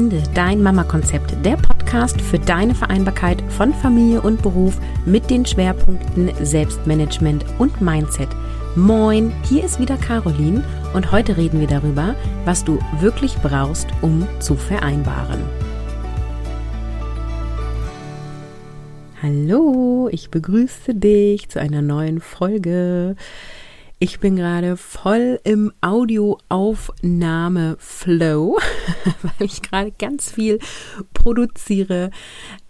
Finde 0.00 0.22
dein 0.32 0.62
Mama-Konzept, 0.62 1.44
der 1.44 1.58
Podcast 1.58 2.22
für 2.22 2.38
deine 2.38 2.74
Vereinbarkeit 2.74 3.42
von 3.50 3.74
Familie 3.74 4.22
und 4.22 4.40
Beruf 4.40 4.78
mit 5.04 5.28
den 5.28 5.44
Schwerpunkten 5.44 6.30
Selbstmanagement 6.42 7.44
und 7.58 7.82
Mindset. 7.82 8.30
Moin, 8.76 9.30
hier 9.44 9.62
ist 9.62 9.78
wieder 9.78 9.98
Caroline 9.98 10.64
und 10.94 11.12
heute 11.12 11.36
reden 11.36 11.60
wir 11.60 11.66
darüber, 11.66 12.14
was 12.46 12.64
du 12.64 12.78
wirklich 13.00 13.36
brauchst, 13.42 13.88
um 14.00 14.26
zu 14.38 14.56
vereinbaren. 14.56 15.40
Hallo, 19.22 20.08
ich 20.10 20.30
begrüße 20.30 20.94
dich 20.94 21.50
zu 21.50 21.60
einer 21.60 21.82
neuen 21.82 22.22
Folge. 22.22 23.16
Ich 24.02 24.18
bin 24.18 24.34
gerade 24.34 24.78
voll 24.78 25.38
im 25.44 25.74
Audioaufnahme-Flow, 25.82 28.58
weil 29.22 29.46
ich 29.46 29.60
gerade 29.60 29.92
ganz 29.92 30.32
viel 30.32 30.58
produziere. 31.12 32.10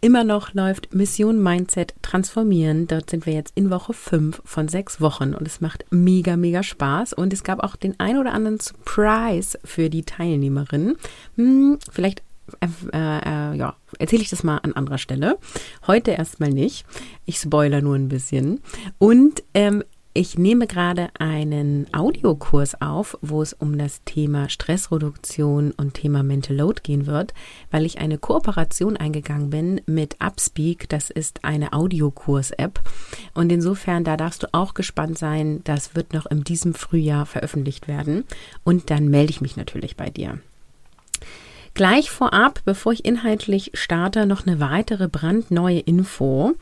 Immer 0.00 0.24
noch 0.24 0.54
läuft 0.54 0.92
Mission 0.92 1.40
Mindset 1.40 1.94
Transformieren. 2.02 2.88
Dort 2.88 3.10
sind 3.10 3.26
wir 3.26 3.32
jetzt 3.32 3.52
in 3.54 3.70
Woche 3.70 3.92
5 3.92 4.42
von 4.44 4.66
sechs 4.66 5.00
Wochen 5.00 5.34
und 5.34 5.46
es 5.46 5.60
macht 5.60 5.84
mega, 5.90 6.36
mega 6.36 6.64
Spaß. 6.64 7.12
Und 7.12 7.32
es 7.32 7.44
gab 7.44 7.62
auch 7.62 7.76
den 7.76 7.94
ein 8.00 8.18
oder 8.18 8.32
anderen 8.32 8.58
Surprise 8.58 9.56
für 9.62 9.88
die 9.88 10.02
Teilnehmerin. 10.02 10.96
Hm, 11.36 11.78
vielleicht 11.92 12.24
äh, 12.60 12.66
äh, 12.92 13.56
ja, 13.56 13.76
erzähle 14.00 14.22
ich 14.22 14.30
das 14.30 14.42
mal 14.42 14.58
an 14.58 14.72
anderer 14.72 14.98
Stelle. 14.98 15.38
Heute 15.86 16.10
erstmal 16.10 16.50
nicht. 16.50 16.84
Ich 17.24 17.38
spoiler 17.38 17.82
nur 17.82 17.94
ein 17.94 18.08
bisschen. 18.08 18.58
Und 18.98 19.44
ähm, 19.54 19.84
ich 20.12 20.36
nehme 20.36 20.66
gerade 20.66 21.10
einen 21.18 21.86
Audiokurs 21.94 22.80
auf, 22.80 23.16
wo 23.22 23.42
es 23.42 23.52
um 23.52 23.78
das 23.78 24.02
Thema 24.04 24.48
Stressreduktion 24.48 25.70
und 25.70 25.94
Thema 25.94 26.24
Mental 26.24 26.56
Load 26.56 26.80
gehen 26.82 27.06
wird, 27.06 27.32
weil 27.70 27.86
ich 27.86 27.98
eine 28.00 28.18
Kooperation 28.18 28.96
eingegangen 28.96 29.50
bin 29.50 29.80
mit 29.86 30.16
Upspeak. 30.20 30.88
Das 30.88 31.10
ist 31.10 31.44
eine 31.44 31.72
Audiokurs-App. 31.72 32.80
Und 33.34 33.52
insofern, 33.52 34.02
da 34.02 34.16
darfst 34.16 34.42
du 34.42 34.48
auch 34.52 34.74
gespannt 34.74 35.16
sein. 35.16 35.60
Das 35.62 35.94
wird 35.94 36.12
noch 36.12 36.26
in 36.26 36.42
diesem 36.42 36.74
Frühjahr 36.74 37.24
veröffentlicht 37.24 37.86
werden. 37.86 38.24
Und 38.64 38.90
dann 38.90 39.08
melde 39.08 39.30
ich 39.30 39.40
mich 39.40 39.56
natürlich 39.56 39.96
bei 39.96 40.10
dir. 40.10 40.40
Gleich 41.80 42.10
vorab, 42.10 42.60
bevor 42.66 42.92
ich 42.92 43.06
inhaltlich 43.06 43.70
starte, 43.72 44.26
noch 44.26 44.46
eine 44.46 44.60
weitere 44.60 45.08
brandneue 45.08 45.78
Info. 45.78 46.52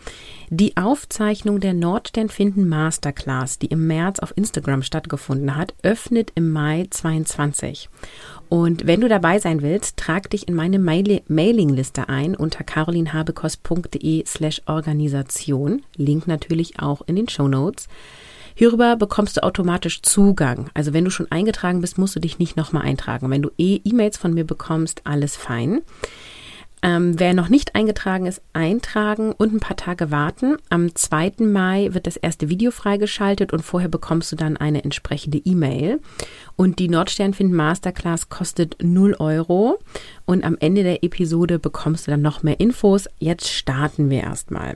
Die 0.48 0.76
Aufzeichnung 0.76 1.58
der 1.58 1.74
Nordstern 1.74 2.28
finden 2.28 2.68
Masterclass, 2.68 3.58
die 3.58 3.66
im 3.66 3.88
März 3.88 4.20
auf 4.20 4.32
Instagram 4.36 4.84
stattgefunden 4.84 5.56
hat, 5.56 5.74
öffnet 5.82 6.30
im 6.36 6.52
Mai 6.52 6.86
22. 6.88 7.88
Und 8.48 8.86
wenn 8.86 9.00
du 9.00 9.08
dabei 9.08 9.40
sein 9.40 9.60
willst, 9.60 9.96
trag 9.96 10.30
dich 10.30 10.46
in 10.46 10.54
meine 10.54 10.78
Mail 10.78 11.20
Mailingliste 11.26 12.08
ein 12.08 12.36
unter 12.36 12.62
carolinhabekos.de 12.62 14.24
slash 14.24 14.62
Organisation. 14.66 15.82
Link 15.96 16.28
natürlich 16.28 16.78
auch 16.78 17.02
in 17.08 17.16
den 17.16 17.28
Show 17.28 17.48
Notes. 17.48 17.88
Hierüber 18.58 18.96
bekommst 18.96 19.36
du 19.36 19.44
automatisch 19.44 20.02
Zugang. 20.02 20.68
Also 20.74 20.92
wenn 20.92 21.04
du 21.04 21.12
schon 21.12 21.30
eingetragen 21.30 21.80
bist, 21.80 21.96
musst 21.96 22.16
du 22.16 22.20
dich 22.20 22.40
nicht 22.40 22.56
nochmal 22.56 22.82
eintragen. 22.82 23.30
Wenn 23.30 23.40
du 23.40 23.52
eh 23.56 23.80
E-Mails 23.84 24.18
von 24.18 24.34
mir 24.34 24.44
bekommst, 24.44 25.02
alles 25.04 25.36
fein. 25.36 25.82
Ähm, 26.82 27.20
wer 27.20 27.34
noch 27.34 27.50
nicht 27.50 27.76
eingetragen 27.76 28.26
ist, 28.26 28.42
eintragen 28.54 29.30
und 29.30 29.54
ein 29.54 29.60
paar 29.60 29.76
Tage 29.76 30.10
warten. 30.10 30.56
Am 30.70 30.92
2. 30.92 31.34
Mai 31.38 31.90
wird 31.92 32.08
das 32.08 32.16
erste 32.16 32.48
Video 32.48 32.72
freigeschaltet 32.72 33.52
und 33.52 33.62
vorher 33.62 33.88
bekommst 33.88 34.32
du 34.32 34.36
dann 34.36 34.56
eine 34.56 34.82
entsprechende 34.82 35.38
E-Mail. 35.38 36.00
Und 36.56 36.80
die 36.80 36.88
Nordsternfind 36.88 37.52
Masterclass 37.52 38.28
kostet 38.28 38.76
0 38.82 39.14
Euro. 39.20 39.78
Und 40.24 40.42
am 40.42 40.56
Ende 40.58 40.82
der 40.82 41.04
Episode 41.04 41.60
bekommst 41.60 42.08
du 42.08 42.10
dann 42.10 42.22
noch 42.22 42.42
mehr 42.42 42.58
Infos. 42.58 43.08
Jetzt 43.20 43.48
starten 43.50 44.10
wir 44.10 44.22
erstmal. 44.22 44.74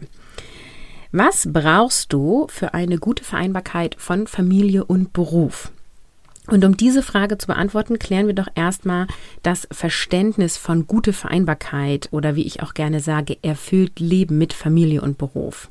Was 1.15 1.47
brauchst 1.53 2.11
du 2.15 2.47
für 2.49 2.73
eine 2.73 2.97
gute 2.97 3.23
Vereinbarkeit 3.23 3.97
von 3.99 4.27
Familie 4.27 4.87
und 4.87 5.13
Beruf? 5.13 5.71
Und 6.47 6.65
um 6.65 6.75
diese 6.75 7.03
Frage 7.03 7.37
zu 7.37 7.49
beantworten, 7.49 7.99
klären 7.99 8.29
wir 8.29 8.35
doch 8.35 8.49
erstmal 8.55 9.07
das 9.43 9.69
Verständnis 9.71 10.57
von 10.57 10.87
gute 10.87 11.13
Vereinbarkeit 11.13 12.09
oder 12.13 12.35
wie 12.35 12.47
ich 12.47 12.63
auch 12.63 12.73
gerne 12.73 13.01
sage, 13.01 13.37
erfüllt 13.43 14.01
Leben 14.01 14.39
mit 14.39 14.55
Familie 14.55 15.03
und 15.03 15.19
Beruf. 15.19 15.69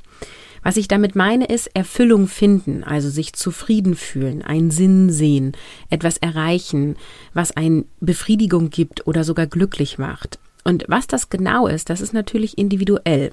Was 0.62 0.78
ich 0.78 0.88
damit 0.88 1.16
meine, 1.16 1.46
ist 1.46 1.76
Erfüllung 1.76 2.28
finden, 2.28 2.84
also 2.84 3.10
sich 3.10 3.34
zufrieden 3.34 3.96
fühlen, 3.96 4.44
einen 4.44 4.70
Sinn 4.70 5.10
sehen, 5.10 5.54
etwas 5.90 6.18
erreichen, 6.18 6.98
was 7.34 7.58
einen 7.58 7.86
Befriedigung 8.00 8.70
gibt 8.70 9.08
oder 9.08 9.24
sogar 9.24 9.48
glücklich 9.48 9.98
macht. 9.98 10.38
Und 10.64 10.86
was 10.88 11.08
das 11.08 11.32
genau 11.32 11.66
ist, 11.66 11.90
das 11.90 12.00
ist 12.00 12.14
natürlich 12.14 12.60
individuell. 12.60 13.32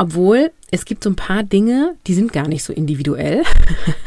Obwohl 0.00 0.50
es 0.70 0.86
gibt 0.86 1.04
so 1.04 1.10
ein 1.10 1.16
paar 1.16 1.42
Dinge, 1.42 1.94
die 2.06 2.14
sind 2.14 2.32
gar 2.32 2.48
nicht 2.48 2.64
so 2.64 2.72
individuell. 2.72 3.42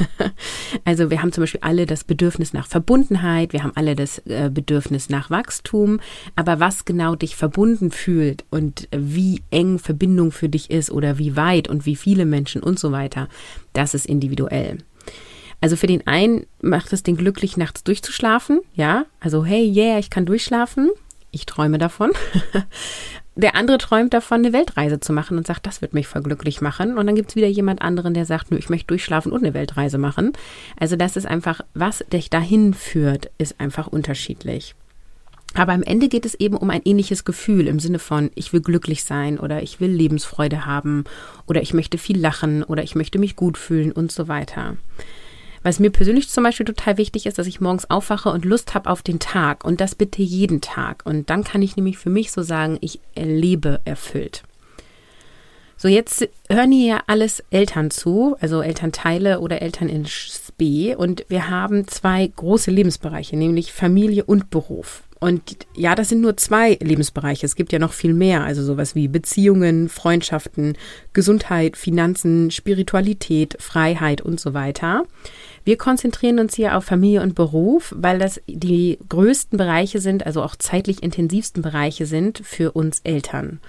also 0.86 1.12
wir 1.12 1.22
haben 1.22 1.32
zum 1.32 1.44
Beispiel 1.44 1.60
alle 1.62 1.86
das 1.86 2.04
Bedürfnis 2.04 2.52
nach 2.52 2.66
Verbundenheit, 2.66 3.54
wir 3.54 3.62
haben 3.62 3.74
alle 3.76 3.96
das 3.96 4.18
äh, 4.26 4.50
Bedürfnis 4.52 5.10
nach 5.10 5.30
Wachstum, 5.30 6.00
aber 6.36 6.60
was 6.60 6.86
genau 6.86 7.14
dich 7.14 7.36
verbunden 7.36 7.92
fühlt 7.92 8.44
und 8.50 8.88
wie 8.92 9.44
eng 9.52 9.78
Verbindung 9.78 10.32
für 10.32 10.50
dich 10.50 10.72
ist 10.72 10.90
oder 10.90 11.20
wie 11.20 11.36
weit 11.36 11.68
und 11.68 11.86
wie 11.86 11.96
viele 11.96 12.26
Menschen 12.26 12.64
und 12.64 12.80
so 12.80 12.92
weiter, 12.92 13.30
das 13.74 13.94
ist 13.94 14.08
individuell. 14.08 14.80
Also 15.62 15.76
für 15.76 15.86
den 15.86 16.08
einen 16.08 16.48
macht 16.60 16.92
es 16.92 17.04
den 17.04 17.18
glücklich, 17.18 17.56
nachts 17.56 17.84
durchzuschlafen, 17.84 18.62
ja, 18.74 19.06
also 19.20 19.46
hey, 19.46 19.72
yeah, 19.72 20.00
ich 20.00 20.10
kann 20.10 20.26
durchschlafen. 20.26 20.90
Ich 21.30 21.46
träume 21.48 21.80
davon. 21.80 22.12
der 23.36 23.56
andere 23.56 23.80
träumt 23.80 24.14
davon, 24.14 24.40
eine 24.40 24.54
Weltreise 24.54 25.00
zu 25.00 25.12
machen 25.12 25.38
und 25.38 25.48
sagt, 25.48 25.66
das 25.66 25.82
wird 25.82 25.94
mich 25.94 26.08
voll 26.08 26.22
glücklich 26.22 26.62
machen. 26.62 26.98
Und 26.98 27.08
dann 27.08 27.16
gibt 27.16 27.30
es 27.30 27.36
wieder 27.36 27.48
jemand 27.48 27.82
anderen, 27.82 28.14
der 28.14 28.26
sagt, 28.26 28.52
nö, 28.52 28.58
ich 28.58 28.70
möchte 28.70 28.88
durchschlafen 28.88 29.32
und 29.32 29.44
eine 29.44 29.54
Weltreise 29.54 29.98
machen. 29.98 30.34
Also 30.80 30.96
das 30.96 31.16
ist 31.16 31.26
einfach, 31.26 31.62
was 31.74 32.04
dich 32.12 32.30
dahin 32.30 32.74
führt, 32.74 33.32
ist 33.38 33.60
einfach 33.60 33.88
unterschiedlich. 33.88 34.76
Aber 35.56 35.74
am 35.74 35.84
Ende 35.84 36.10
geht 36.10 36.26
es 36.26 36.36
eben 36.36 36.58
um 36.58 36.70
ein 36.70 36.82
ähnliches 36.84 37.26
Gefühl 37.26 37.68
im 37.68 37.80
Sinne 37.80 38.00
von, 38.00 38.32
ich 38.36 38.54
will 38.54 38.62
glücklich 38.62 39.04
sein 39.04 39.40
oder 39.40 39.62
ich 39.62 39.80
will 39.80 39.92
Lebensfreude 39.92 40.66
haben 40.66 41.04
oder 41.46 41.62
ich 41.62 41.74
möchte 41.74 41.98
viel 41.98 42.20
lachen 42.20 42.64
oder 42.64 42.84
ich 42.84 42.96
möchte 42.96 43.20
mich 43.20 43.36
gut 43.36 43.58
fühlen 43.58 43.92
und 43.92 44.12
so 44.12 44.28
weiter. 44.28 44.78
Was 45.64 45.80
mir 45.80 45.90
persönlich 45.90 46.30
zum 46.30 46.44
Beispiel 46.44 46.66
total 46.66 46.98
wichtig 46.98 47.26
ist, 47.26 47.40
dass 47.40 47.48
ich 47.48 47.62
morgens 47.62 47.90
aufwache 47.90 48.30
und 48.30 48.44
Lust 48.44 48.74
habe 48.74 48.90
auf 48.90 49.02
den 49.02 49.20
Tag 49.20 49.64
und 49.64 49.80
das 49.80 49.96
bitte 49.96 50.22
jeden 50.22 50.60
Tag. 50.60 51.04
Und 51.06 51.30
dann 51.30 51.46
kann 51.46 51.62
ich 51.62 51.78
nämlich 51.78 51.98
für 51.98 52.10
mich 52.10 52.32
so 52.32 52.42
sagen, 52.42 52.78
ich 52.82 53.00
erlebe 53.16 53.80
erfüllt. 53.86 54.44
So, 55.78 55.88
jetzt 55.88 56.28
hören 56.50 56.72
hier 56.72 56.88
ja 56.88 57.04
alles 57.08 57.44
Eltern 57.50 57.92
zu, 57.92 58.36
also 58.40 58.62
Elternteile 58.62 59.40
oder 59.40 59.62
Eltern 59.62 59.90
in 59.90 60.06
SB. 60.06 60.96
Und 60.96 61.26
wir 61.28 61.50
haben 61.50 61.88
zwei 61.88 62.26
große 62.28 62.72
Lebensbereiche, 62.72 63.36
nämlich 63.36 63.74
Familie 63.74 64.24
und 64.24 64.50
Beruf. 64.50 65.04
Und 65.20 65.42
ja, 65.74 65.96
das 65.96 66.10
sind 66.10 66.20
nur 66.20 66.36
zwei 66.36 66.78
Lebensbereiche. 66.82 67.46
Es 67.46 67.56
gibt 67.56 67.72
ja 67.72 67.80
noch 67.80 67.94
viel 67.94 68.14
mehr, 68.14 68.44
also 68.44 68.62
sowas 68.62 68.94
wie 68.94 69.08
Beziehungen, 69.08 69.88
Freundschaften, 69.88 70.78
Gesundheit, 71.14 71.78
Finanzen, 71.78 72.52
Spiritualität, 72.52 73.56
Freiheit 73.60 74.22
und 74.22 74.42
so 74.42 74.54
weiter. 74.54 75.04
Wir 75.66 75.78
konzentrieren 75.78 76.40
uns 76.40 76.56
hier 76.56 76.78
auf 76.78 76.84
Familie 76.84 77.22
und 77.22 77.36
Beruf, 77.36 77.94
weil 77.98 78.20
das 78.20 78.42
die 78.48 79.00
größten 79.08 79.58
Bereiche 79.58 80.00
sind, 80.00 80.26
also 80.26 80.44
auch 80.44 80.58
zeitlich 80.58 81.02
intensivsten 81.02 81.62
Bereiche 81.62 82.06
sind 82.06 82.40
für 82.44 82.74
uns 82.74 83.00
Eltern. 83.06 83.60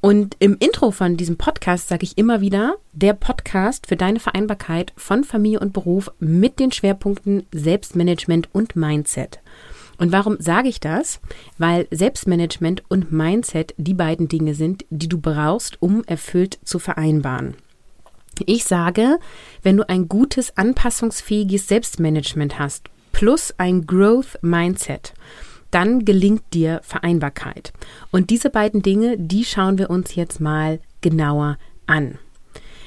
Und 0.00 0.36
im 0.40 0.56
Intro 0.58 0.90
von 0.90 1.16
diesem 1.16 1.36
Podcast 1.36 1.88
sage 1.88 2.04
ich 2.04 2.18
immer 2.18 2.40
wieder, 2.40 2.76
der 2.92 3.12
Podcast 3.12 3.86
für 3.86 3.96
deine 3.96 4.20
Vereinbarkeit 4.20 4.92
von 4.96 5.22
Familie 5.22 5.60
und 5.60 5.72
Beruf 5.72 6.10
mit 6.18 6.58
den 6.58 6.72
Schwerpunkten 6.72 7.46
Selbstmanagement 7.52 8.48
und 8.52 8.74
Mindset. 8.74 9.38
Und 9.98 10.10
warum 10.10 10.38
sage 10.40 10.68
ich 10.68 10.80
das? 10.80 11.20
Weil 11.58 11.86
Selbstmanagement 11.92 12.82
und 12.88 13.12
Mindset 13.12 13.74
die 13.76 13.94
beiden 13.94 14.26
Dinge 14.26 14.54
sind, 14.54 14.84
die 14.90 15.08
du 15.08 15.18
brauchst, 15.18 15.80
um 15.80 16.02
erfüllt 16.04 16.58
zu 16.64 16.80
vereinbaren. 16.80 17.54
Ich 18.46 18.64
sage, 18.64 19.18
wenn 19.62 19.76
du 19.76 19.88
ein 19.88 20.08
gutes, 20.08 20.56
anpassungsfähiges 20.56 21.68
Selbstmanagement 21.68 22.58
hast, 22.58 22.88
plus 23.12 23.54
ein 23.58 23.86
Growth 23.86 24.38
Mindset, 24.42 25.12
dann 25.70 26.04
gelingt 26.04 26.42
dir 26.52 26.80
Vereinbarkeit. 26.82 27.72
Und 28.10 28.30
diese 28.30 28.50
beiden 28.50 28.82
Dinge, 28.82 29.16
die 29.18 29.44
schauen 29.44 29.78
wir 29.78 29.90
uns 29.90 30.14
jetzt 30.14 30.40
mal 30.40 30.80
genauer 31.00 31.58
an. 31.86 32.18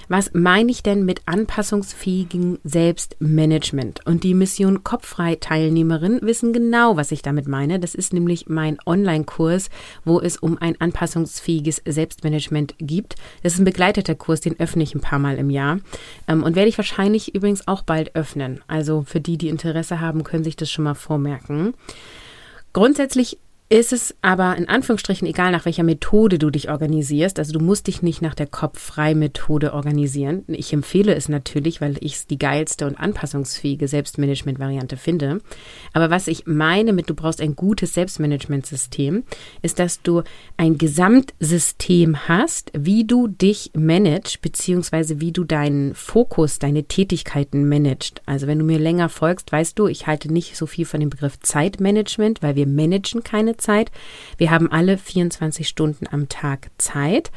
Was 0.07 0.31
meine 0.33 0.71
ich 0.71 0.83
denn 0.83 1.05
mit 1.05 1.21
anpassungsfähigem 1.25 2.59
Selbstmanagement? 2.63 4.05
Und 4.05 4.23
die 4.23 4.33
Mission 4.33 4.83
Kopffrei-Teilnehmerinnen 4.83 6.21
wissen 6.21 6.53
genau, 6.53 6.95
was 6.95 7.11
ich 7.11 7.21
damit 7.21 7.47
meine. 7.47 7.79
Das 7.79 7.95
ist 7.95 8.13
nämlich 8.13 8.47
mein 8.47 8.77
Online-Kurs, 8.85 9.69
wo 10.03 10.19
es 10.19 10.37
um 10.37 10.57
ein 10.59 10.79
anpassungsfähiges 10.79 11.81
Selbstmanagement 11.85 12.75
gibt. 12.79 13.15
Das 13.43 13.53
ist 13.53 13.59
ein 13.59 13.65
begleiteter 13.65 14.15
Kurs, 14.15 14.41
den 14.41 14.59
öffne 14.59 14.83
ich 14.83 14.93
ein 14.93 15.01
paar 15.01 15.19
Mal 15.19 15.37
im 15.37 15.49
Jahr. 15.49 15.79
Ähm, 16.27 16.43
und 16.43 16.55
werde 16.55 16.69
ich 16.69 16.77
wahrscheinlich 16.77 17.33
übrigens 17.33 17.67
auch 17.67 17.81
bald 17.81 18.15
öffnen. 18.15 18.61
Also 18.67 19.03
für 19.03 19.19
die, 19.19 19.37
die 19.37 19.49
Interesse 19.49 20.01
haben, 20.01 20.23
können 20.23 20.43
sich 20.43 20.55
das 20.55 20.69
schon 20.69 20.83
mal 20.83 20.93
vormerken. 20.93 21.73
Grundsätzlich 22.73 23.39
ist 23.67 23.93
es 23.93 24.15
aber 24.21 24.55
in 24.57 24.69
Anführungsstrichen 24.69 25.27
egal, 25.27 25.51
nach 25.51 25.65
welcher 25.65 25.81
Methode 25.81 26.37
du 26.37 26.51
dich 26.51 26.69
organisierst. 26.69 27.39
Also 27.39 27.51
du 27.51 27.59
musst 27.59 27.87
dich 27.87 28.03
nicht 28.03 28.21
nach 28.21 28.35
der 28.35 28.45
Kopffrei-Methode 28.45 29.73
organisieren. 29.73 30.43
Ich 30.47 30.71
empfehle 30.71 31.15
es 31.15 31.29
natürlich, 31.29 31.81
weil 31.81 31.97
ich 31.99 32.13
es 32.13 32.27
die 32.27 32.37
geilste 32.37 32.85
und 32.85 32.99
anpassungsfähige 32.99 33.87
Selbstmanagement-Variante 33.87 34.97
finde. 34.97 35.41
Aber 35.93 36.11
was 36.11 36.27
ich 36.27 36.45
meine 36.45 36.93
mit, 36.93 37.09
du 37.09 37.15
brauchst 37.15 37.41
ein 37.41 37.55
gutes 37.55 37.95
Selbstmanagement-System, 37.95 39.23
ist, 39.63 39.79
dass 39.79 40.03
du 40.03 40.21
ein 40.57 40.77
Gesamtsystem 40.77 42.27
hast, 42.27 42.71
wie 42.77 43.05
du 43.05 43.27
dich 43.27 43.71
managst, 43.73 44.41
beziehungsweise 44.41 45.21
wie 45.21 45.31
du 45.31 45.43
deinen 45.43 45.95
Fokus, 45.95 46.59
deine 46.59 46.83
Tätigkeiten 46.83 47.67
managst. 47.67 48.21
Also 48.27 48.45
wenn 48.45 48.59
du 48.59 48.65
mir 48.65 48.77
länger 48.77 49.09
folgst, 49.09 49.51
weißt 49.51 49.79
du, 49.79 49.87
ich 49.87 50.05
halte 50.05 50.31
nicht 50.31 50.55
so 50.55 50.67
viel 50.67 50.85
von 50.85 50.99
dem 50.99 51.09
Begriff 51.09 51.39
Zeitmanagement, 51.39 52.43
weil 52.43 52.55
wir 52.55 52.67
managen 52.67 53.23
keine 53.23 53.54
Zeit. 53.57 53.91
Wir 54.37 54.51
haben 54.51 54.71
alle 54.71 54.97
24 54.97 55.67
Stunden 55.67 56.07
am 56.09 56.29
Tag 56.29 56.69
Zeit, 56.77 57.31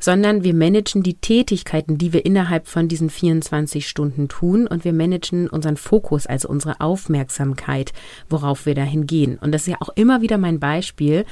sondern 0.00 0.44
wir 0.44 0.54
managen 0.54 1.02
die 1.02 1.14
Tätigkeiten, 1.14 1.98
die 1.98 2.12
wir 2.12 2.26
innerhalb 2.26 2.68
von 2.68 2.88
diesen 2.88 3.10
24 3.10 3.88
Stunden 3.88 4.28
tun 4.28 4.66
und 4.66 4.84
wir 4.84 4.92
managen 4.92 5.48
unseren 5.48 5.76
Fokus, 5.76 6.26
also 6.26 6.48
unsere 6.48 6.80
Aufmerksamkeit, 6.80 7.92
worauf 8.28 8.66
wir 8.66 8.74
dahin 8.74 9.06
gehen. 9.06 9.38
Und 9.38 9.52
das 9.52 9.62
ist 9.62 9.68
ja 9.68 9.76
auch 9.80 9.90
immer 9.96 10.20
wieder 10.20 10.38
mein 10.38 10.60
Beispiel. 10.60 11.24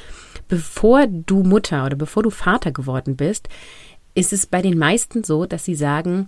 Bevor 0.48 1.06
du 1.06 1.42
Mutter 1.42 1.84
oder 1.84 1.96
bevor 1.96 2.22
du 2.22 2.30
Vater 2.30 2.72
geworden 2.72 3.16
bist, 3.16 3.48
ist 4.14 4.32
es 4.32 4.46
bei 4.46 4.62
den 4.62 4.78
meisten 4.78 5.24
so, 5.24 5.46
dass 5.46 5.64
sie 5.64 5.74
sagen, 5.74 6.26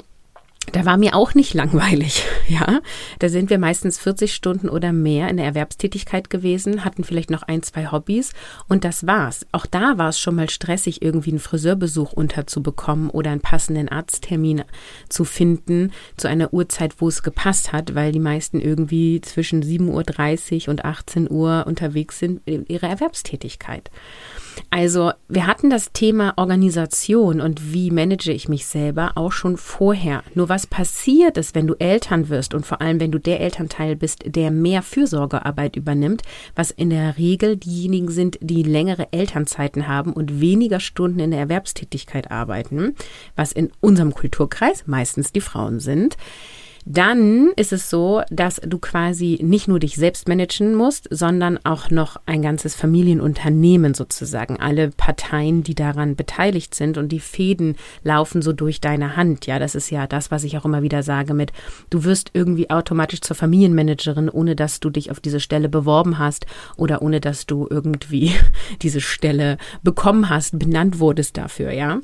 da 0.72 0.84
war 0.84 0.96
mir 0.96 1.14
auch 1.14 1.34
nicht 1.34 1.54
langweilig, 1.54 2.24
ja. 2.48 2.80
Da 3.18 3.28
sind 3.28 3.50
wir 3.50 3.58
meistens 3.58 3.98
40 3.98 4.34
Stunden 4.34 4.68
oder 4.68 4.92
mehr 4.92 5.28
in 5.28 5.36
der 5.36 5.46
Erwerbstätigkeit 5.46 6.30
gewesen, 6.30 6.84
hatten 6.84 7.04
vielleicht 7.04 7.30
noch 7.30 7.42
ein, 7.42 7.62
zwei 7.62 7.90
Hobbys 7.90 8.32
und 8.68 8.84
das 8.84 9.06
war's. 9.06 9.46
Auch 9.52 9.66
da 9.66 9.98
war 9.98 10.08
es 10.08 10.18
schon 10.18 10.36
mal 10.36 10.50
stressig, 10.50 11.02
irgendwie 11.02 11.30
einen 11.30 11.38
Friseurbesuch 11.38 12.12
unterzubekommen 12.12 13.10
oder 13.10 13.30
einen 13.30 13.40
passenden 13.40 13.88
Arzttermin 13.88 14.64
zu 15.08 15.24
finden 15.24 15.92
zu 16.16 16.28
einer 16.28 16.52
Uhrzeit, 16.52 17.00
wo 17.00 17.08
es 17.08 17.22
gepasst 17.22 17.72
hat, 17.72 17.94
weil 17.94 18.12
die 18.12 18.20
meisten 18.20 18.60
irgendwie 18.60 19.20
zwischen 19.20 19.62
7.30 19.62 20.64
Uhr 20.66 20.70
und 20.70 20.84
18 20.84 21.30
Uhr 21.30 21.64
unterwegs 21.66 22.18
sind 22.18 22.40
in 22.46 22.66
ihrer 22.66 22.88
Erwerbstätigkeit. 22.88 23.90
Also 24.70 25.12
wir 25.28 25.46
hatten 25.46 25.70
das 25.70 25.92
Thema 25.92 26.34
Organisation 26.36 27.40
und 27.40 27.72
wie 27.72 27.90
manage 27.90 28.32
ich 28.32 28.48
mich 28.48 28.66
selber 28.66 29.12
auch 29.16 29.32
schon 29.32 29.56
vorher. 29.56 30.22
Nur 30.34 30.48
was 30.54 30.68
passiert 30.68 31.36
ist, 31.36 31.56
wenn 31.56 31.66
du 31.66 31.74
Eltern 31.80 32.28
wirst 32.28 32.54
und 32.54 32.64
vor 32.64 32.80
allem, 32.80 33.00
wenn 33.00 33.10
du 33.10 33.18
der 33.18 33.40
Elternteil 33.40 33.96
bist, 33.96 34.22
der 34.24 34.52
mehr 34.52 34.82
Fürsorgearbeit 34.82 35.74
übernimmt, 35.74 36.22
was 36.54 36.70
in 36.70 36.90
der 36.90 37.18
Regel 37.18 37.56
diejenigen 37.56 38.08
sind, 38.08 38.38
die 38.40 38.62
längere 38.62 39.08
Elternzeiten 39.12 39.88
haben 39.88 40.12
und 40.12 40.40
weniger 40.40 40.78
Stunden 40.78 41.18
in 41.18 41.32
der 41.32 41.40
Erwerbstätigkeit 41.40 42.30
arbeiten, 42.30 42.94
was 43.34 43.50
in 43.50 43.72
unserem 43.80 44.14
Kulturkreis 44.14 44.86
meistens 44.86 45.32
die 45.32 45.40
Frauen 45.40 45.80
sind 45.80 46.16
dann 46.84 47.50
ist 47.56 47.72
es 47.72 47.88
so, 47.88 48.22
dass 48.30 48.60
du 48.64 48.78
quasi 48.78 49.38
nicht 49.42 49.68
nur 49.68 49.78
dich 49.78 49.96
selbst 49.96 50.28
managen 50.28 50.74
musst, 50.74 51.08
sondern 51.10 51.58
auch 51.64 51.90
noch 51.90 52.20
ein 52.26 52.42
ganzes 52.42 52.74
Familienunternehmen 52.74 53.94
sozusagen. 53.94 54.58
Alle 54.60 54.90
Parteien, 54.90 55.62
die 55.62 55.74
daran 55.74 56.14
beteiligt 56.14 56.74
sind 56.74 56.98
und 56.98 57.08
die 57.08 57.20
Fäden 57.20 57.76
laufen 58.02 58.42
so 58.42 58.52
durch 58.52 58.80
deine 58.80 59.16
Hand. 59.16 59.46
Ja, 59.46 59.58
das 59.58 59.74
ist 59.74 59.90
ja 59.90 60.06
das, 60.06 60.30
was 60.30 60.44
ich 60.44 60.58
auch 60.58 60.66
immer 60.66 60.82
wieder 60.82 61.02
sage 61.02 61.32
mit, 61.32 61.52
du 61.88 62.04
wirst 62.04 62.30
irgendwie 62.34 62.68
automatisch 62.68 63.22
zur 63.22 63.36
Familienmanagerin, 63.36 64.28
ohne 64.28 64.54
dass 64.54 64.80
du 64.80 64.90
dich 64.90 65.10
auf 65.10 65.20
diese 65.20 65.40
Stelle 65.40 65.68
beworben 65.68 66.18
hast 66.18 66.46
oder 66.76 67.00
ohne 67.00 67.20
dass 67.20 67.46
du 67.46 67.66
irgendwie 67.70 68.32
diese 68.82 69.00
Stelle 69.00 69.56
bekommen 69.82 70.28
hast, 70.28 70.58
benannt 70.58 70.98
wurdest 70.98 71.38
dafür, 71.38 71.72
ja. 71.72 72.00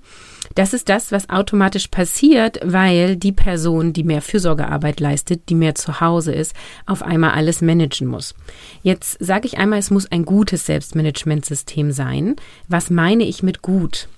Das 0.55 0.75
ist 0.75 0.89
das, 0.89 1.13
was 1.13 1.31
automatisch 1.31 1.89
passiert, 1.89 2.59
weil 2.65 3.17
die 3.17 3.33
Person, 3.33 3.93
die 3.93 4.05
mehr 4.05 4.23
Fürsorgearbeit 4.23 5.01
leistet, 5.01 5.49
die 5.49 5.55
mehr 5.55 5.75
zu 5.75 6.01
Hause 6.01 6.33
ist, 6.33 6.55
auf 6.87 7.03
einmal 7.03 7.33
alles 7.33 7.61
managen 7.61 8.09
muss. 8.09 8.35
Jetzt 8.83 9.17
sage 9.21 9.47
ich 9.47 9.59
einmal, 9.59 9.79
es 9.79 9.91
muss 9.91 10.11
ein 10.11 10.25
gutes 10.25 10.67
Selbstmanagementsystem 10.67 11.93
sein. 11.93 12.37
Was 12.69 12.91
meine 12.91 13.25
ich 13.25 13.43
mit 13.43 13.63
gut? 13.63 14.09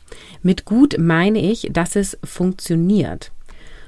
Mit 0.43 0.65
gut 0.65 0.97
meine 0.99 1.41
ich, 1.41 1.69
dass 1.73 1.97
es 1.97 2.19
funktioniert. 2.25 3.31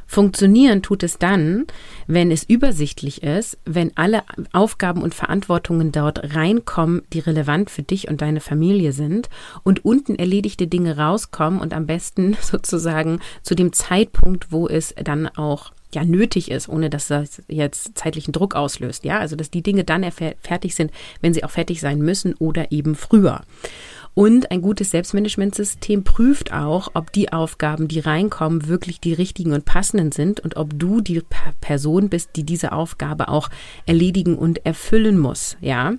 Funktionieren 0.06 0.82
tut 0.82 1.02
es 1.02 1.18
dann, 1.18 1.66
wenn 2.06 2.30
es 2.30 2.44
übersichtlich 2.44 3.22
ist, 3.22 3.58
wenn 3.64 3.96
alle 3.96 4.22
Aufgaben 4.52 5.02
und 5.02 5.14
Verantwortungen 5.14 5.92
dort 5.92 6.34
reinkommen, 6.34 7.02
die 7.12 7.20
relevant 7.20 7.70
für 7.70 7.82
dich 7.82 8.08
und 8.08 8.20
deine 8.20 8.40
Familie 8.40 8.92
sind 8.92 9.28
und 9.62 9.84
unten 9.84 10.16
erledigte 10.16 10.66
Dinge 10.66 10.96
rauskommen 10.96 11.60
und 11.60 11.72
am 11.72 11.86
besten 11.86 12.36
sozusagen 12.40 13.20
zu 13.42 13.54
dem 13.54 13.72
Zeitpunkt, 13.72 14.52
wo 14.52 14.68
es 14.68 14.94
dann 15.02 15.28
auch 15.28 15.72
ja 15.94 16.04
nötig 16.04 16.50
ist, 16.50 16.68
ohne 16.68 16.90
dass 16.90 17.08
das 17.08 17.42
jetzt 17.48 17.96
zeitlichen 17.96 18.32
Druck 18.32 18.54
auslöst. 18.54 19.04
Ja, 19.04 19.18
also 19.18 19.36
dass 19.36 19.50
die 19.50 19.62
Dinge 19.62 19.84
dann 19.84 20.04
fertig 20.40 20.74
sind, 20.74 20.90
wenn 21.20 21.32
sie 21.32 21.44
auch 21.44 21.50
fertig 21.50 21.80
sein 21.80 21.98
müssen 21.98 22.34
oder 22.34 22.72
eben 22.72 22.94
früher. 22.94 23.42
Und 24.14 24.52
ein 24.52 24.62
gutes 24.62 24.92
Selbstmanagementsystem 24.92 26.04
prüft 26.04 26.52
auch, 26.52 26.92
ob 26.94 27.12
die 27.12 27.32
Aufgaben, 27.32 27.88
die 27.88 27.98
reinkommen, 27.98 28.68
wirklich 28.68 29.00
die 29.00 29.12
richtigen 29.12 29.52
und 29.52 29.64
passenden 29.64 30.12
sind 30.12 30.40
und 30.40 30.56
ob 30.56 30.78
du 30.78 31.00
die 31.00 31.22
Person 31.60 32.08
bist, 32.08 32.30
die 32.36 32.44
diese 32.44 32.72
Aufgabe 32.72 33.28
auch 33.28 33.50
erledigen 33.86 34.38
und 34.38 34.64
erfüllen 34.64 35.18
muss. 35.18 35.56
Ja, 35.60 35.94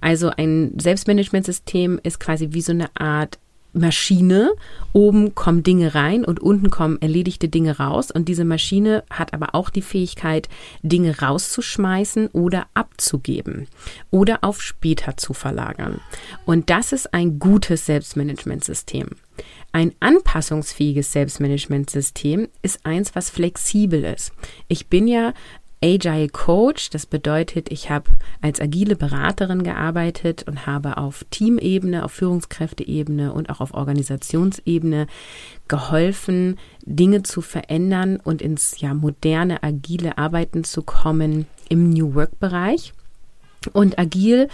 also 0.00 0.30
ein 0.30 0.74
Selbstmanagementsystem 0.78 1.98
ist 2.02 2.20
quasi 2.20 2.48
wie 2.52 2.60
so 2.60 2.72
eine 2.72 2.94
Art 2.96 3.38
Maschine. 3.76 4.50
Oben 4.92 5.34
kommen 5.34 5.62
Dinge 5.62 5.94
rein 5.94 6.24
und 6.24 6.40
unten 6.40 6.70
kommen 6.70 7.00
erledigte 7.00 7.48
Dinge 7.48 7.78
raus. 7.78 8.10
Und 8.10 8.28
diese 8.28 8.44
Maschine 8.44 9.04
hat 9.10 9.34
aber 9.34 9.54
auch 9.54 9.70
die 9.70 9.82
Fähigkeit, 9.82 10.48
Dinge 10.82 11.20
rauszuschmeißen 11.20 12.28
oder 12.28 12.66
abzugeben 12.74 13.68
oder 14.10 14.42
auf 14.42 14.62
später 14.62 15.16
zu 15.16 15.34
verlagern. 15.34 16.00
Und 16.44 16.70
das 16.70 16.92
ist 16.92 17.12
ein 17.12 17.38
gutes 17.38 17.86
Selbstmanagementsystem. 17.86 19.08
Ein 19.72 19.92
anpassungsfähiges 20.00 21.12
Selbstmanagementsystem 21.12 22.48
ist 22.62 22.86
eins, 22.86 23.14
was 23.14 23.28
flexibel 23.28 24.04
ist. 24.04 24.32
Ich 24.68 24.86
bin 24.88 25.06
ja 25.06 25.34
Agile 25.82 26.28
Coach. 26.28 26.90
Das 26.90 27.06
bedeutet, 27.06 27.70
ich 27.70 27.90
habe 27.90 28.10
als 28.40 28.60
agile 28.60 28.96
Beraterin 28.96 29.62
gearbeitet 29.62 30.44
und 30.46 30.66
habe 30.66 30.96
auf 30.96 31.24
Teamebene, 31.30 32.04
auf 32.04 32.12
Führungskräfteebene 32.12 33.32
und 33.32 33.50
auch 33.50 33.60
auf 33.60 33.74
Organisationsebene 33.74 35.06
geholfen, 35.68 36.58
Dinge 36.84 37.22
zu 37.22 37.40
verändern 37.40 38.18
und 38.22 38.42
ins 38.42 38.80
ja 38.80 38.94
moderne 38.94 39.62
agile 39.62 40.18
Arbeiten 40.18 40.64
zu 40.64 40.82
kommen 40.82 41.46
im 41.68 41.90
New 41.90 42.14
Work 42.14 42.38
Bereich. 42.40 42.92
Und 43.72 43.98
agil 43.98 44.48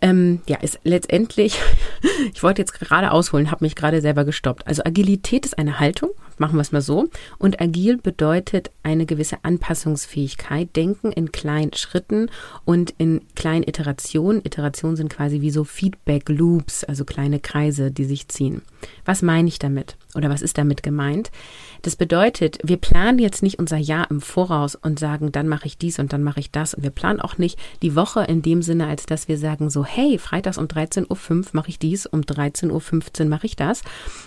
ähm, 0.00 0.42
ja, 0.46 0.58
ist 0.58 0.78
letztendlich, 0.84 1.58
ich 2.34 2.42
wollte 2.42 2.62
jetzt 2.62 2.78
gerade 2.78 3.10
ausholen, 3.10 3.50
habe 3.50 3.64
mich 3.64 3.74
gerade 3.74 4.00
selber 4.00 4.24
gestoppt. 4.24 4.66
Also 4.66 4.82
Agilität 4.84 5.44
ist 5.44 5.58
eine 5.58 5.80
Haltung, 5.80 6.10
machen 6.40 6.56
wir 6.56 6.62
es 6.62 6.72
mal 6.72 6.80
so. 6.80 7.08
Und 7.38 7.60
agil 7.60 7.98
bedeutet 7.98 8.70
eine 8.82 9.06
gewisse 9.06 9.38
Anpassungsfähigkeit, 9.42 10.74
denken 10.76 11.12
in 11.12 11.32
kleinen 11.32 11.72
Schritten 11.74 12.30
und 12.64 12.94
in 12.98 13.22
kleinen 13.34 13.64
Iterationen. 13.64 14.44
Iterationen 14.44 14.96
sind 14.96 15.12
quasi 15.12 15.40
wie 15.40 15.50
so 15.50 15.64
Feedback 15.64 16.28
Loops, 16.28 16.84
also 16.84 17.04
kleine 17.04 17.40
Kreise, 17.40 17.90
die 17.90 18.04
sich 18.04 18.28
ziehen. 18.28 18.62
Was 19.04 19.22
meine 19.22 19.48
ich 19.48 19.58
damit? 19.58 19.96
Oder 20.14 20.30
was 20.30 20.42
ist 20.42 20.58
damit 20.58 20.82
gemeint? 20.82 21.30
Das 21.82 21.96
bedeutet, 21.96 22.58
wir 22.64 22.76
planen 22.76 23.18
jetzt 23.18 23.42
nicht 23.42 23.58
unser 23.58 23.76
Jahr 23.76 24.10
im 24.10 24.20
Voraus 24.20 24.74
und 24.74 24.98
sagen, 24.98 25.32
dann 25.32 25.48
mache 25.48 25.66
ich 25.66 25.78
dies 25.78 25.98
und 25.98 26.12
dann 26.12 26.22
mache 26.22 26.40
ich 26.40 26.50
das. 26.50 26.74
Und 26.74 26.82
wir 26.82 26.90
planen 26.90 27.20
auch 27.20 27.38
nicht 27.38 27.58
die 27.82 27.94
Woche 27.94 28.24
in 28.24 28.42
dem 28.42 28.62
Sinne, 28.62 28.86
als 28.86 29.06
dass 29.06 29.28
wir 29.28 29.38
sagen 29.38 29.70
so, 29.70 29.84
hey, 29.84 30.18
freitags 30.18 30.58
um 30.58 30.66
13.05 30.66 31.30
Uhr 31.30 31.44
mache 31.52 31.68
ich 31.68 31.78
dies, 31.78 32.06
um 32.06 32.22
13.15 32.22 33.22
Uhr 33.22 33.28
mache 33.28 33.46
ich 33.46 33.56
das 33.56 33.82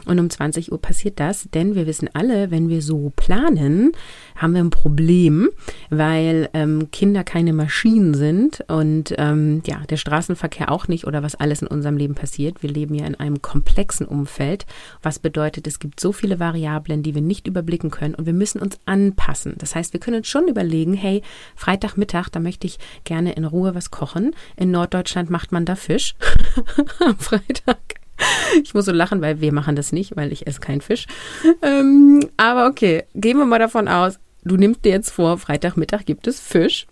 und 0.06 0.20
um 0.20 0.30
20 0.30 0.72
Uhr 0.72 0.82
passiert 0.82 1.20
das. 1.20 1.50
Denn 1.54 1.76
wir 1.76 1.88
wissen 1.88 2.01
alle, 2.10 2.52
wenn 2.52 2.70
wir 2.70 2.82
so 2.82 3.12
planen, 3.16 3.92
haben 4.36 4.54
wir 4.54 4.62
ein 4.62 4.70
Problem, 4.70 5.50
weil 5.90 6.50
ähm, 6.54 6.90
Kinder 6.92 7.24
keine 7.24 7.54
Maschinen 7.54 8.14
sind 8.14 8.64
und 8.68 9.14
ähm, 9.18 9.62
ja, 9.66 9.82
der 9.90 9.98
Straßenverkehr 9.98 10.72
auch 10.72 10.88
nicht 10.88 11.06
oder 11.06 11.24
was 11.24 11.36
alles 11.36 11.62
in 11.62 11.68
unserem 11.68 11.98
Leben 11.98 12.16
passiert. 12.16 12.64
Wir 12.64 12.70
leben 12.70 12.96
ja 12.96 13.06
in 13.06 13.16
einem 13.16 13.42
komplexen 13.42 14.06
Umfeld, 14.06 14.66
was 15.02 15.20
bedeutet, 15.20 15.68
es 15.68 15.80
gibt 15.80 16.00
so 16.00 16.12
viele 16.12 16.40
Variablen, 16.40 17.04
die 17.04 17.16
wir 17.16 17.22
nicht 17.22 17.48
überblicken 17.48 17.92
können 17.92 18.16
und 18.16 18.26
wir 18.26 18.34
müssen 18.34 18.62
uns 18.62 18.80
anpassen. 18.86 19.56
Das 19.58 19.76
heißt, 19.76 19.94
wir 19.94 20.00
können 20.00 20.18
uns 20.18 20.28
schon 20.28 20.48
überlegen, 20.48 20.94
hey, 20.94 21.22
Freitagmittag, 21.56 22.30
da 22.30 22.40
möchte 22.40 22.68
ich 22.68 22.80
gerne 23.04 23.34
in 23.34 23.46
Ruhe 23.46 23.76
was 23.76 23.92
kochen. 23.92 24.36
In 24.56 24.72
Norddeutschland 24.72 25.30
macht 25.30 25.52
man 25.52 25.66
da 25.66 25.76
Fisch 25.76 26.16
am 27.00 27.18
Freitag. 27.18 28.01
Ich 28.64 28.74
muss 28.74 28.86
so 28.86 28.92
lachen, 28.92 29.22
weil 29.22 29.40
wir 29.40 29.54
machen 29.54 29.76
das 29.76 29.92
nicht, 29.92 30.16
weil 30.18 30.32
ich 30.32 30.46
esse 30.46 30.60
keinen 30.60 30.82
Fisch. 30.82 31.06
Ähm, 31.62 32.30
aber 32.38 32.68
okay, 32.68 33.04
gehen 33.16 33.38
wir 33.38 33.46
mal 33.46 33.60
davon 33.60 33.88
aus, 33.88 34.20
du 34.44 34.58
nimmst 34.58 34.84
dir 34.84 34.92
jetzt 34.92 35.10
vor, 35.10 35.38
Freitagmittag 35.38 36.06
gibt 36.06 36.28
es 36.28 36.40
Fisch. 36.40 36.88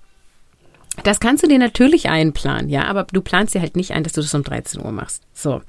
Das 1.03 1.19
kannst 1.19 1.43
du 1.43 1.47
dir 1.47 1.59
natürlich 1.59 2.09
einplanen, 2.09 2.69
ja, 2.69 2.85
aber 2.85 3.05
du 3.05 3.21
planst 3.21 3.55
dir 3.55 3.61
halt 3.61 3.75
nicht 3.75 3.91
ein, 3.91 4.03
dass 4.03 4.13
du 4.13 4.21
das 4.21 4.33
um 4.33 4.43
13 4.43 4.83
Uhr 4.83 4.91
machst. 4.91 5.23
So. 5.33 5.61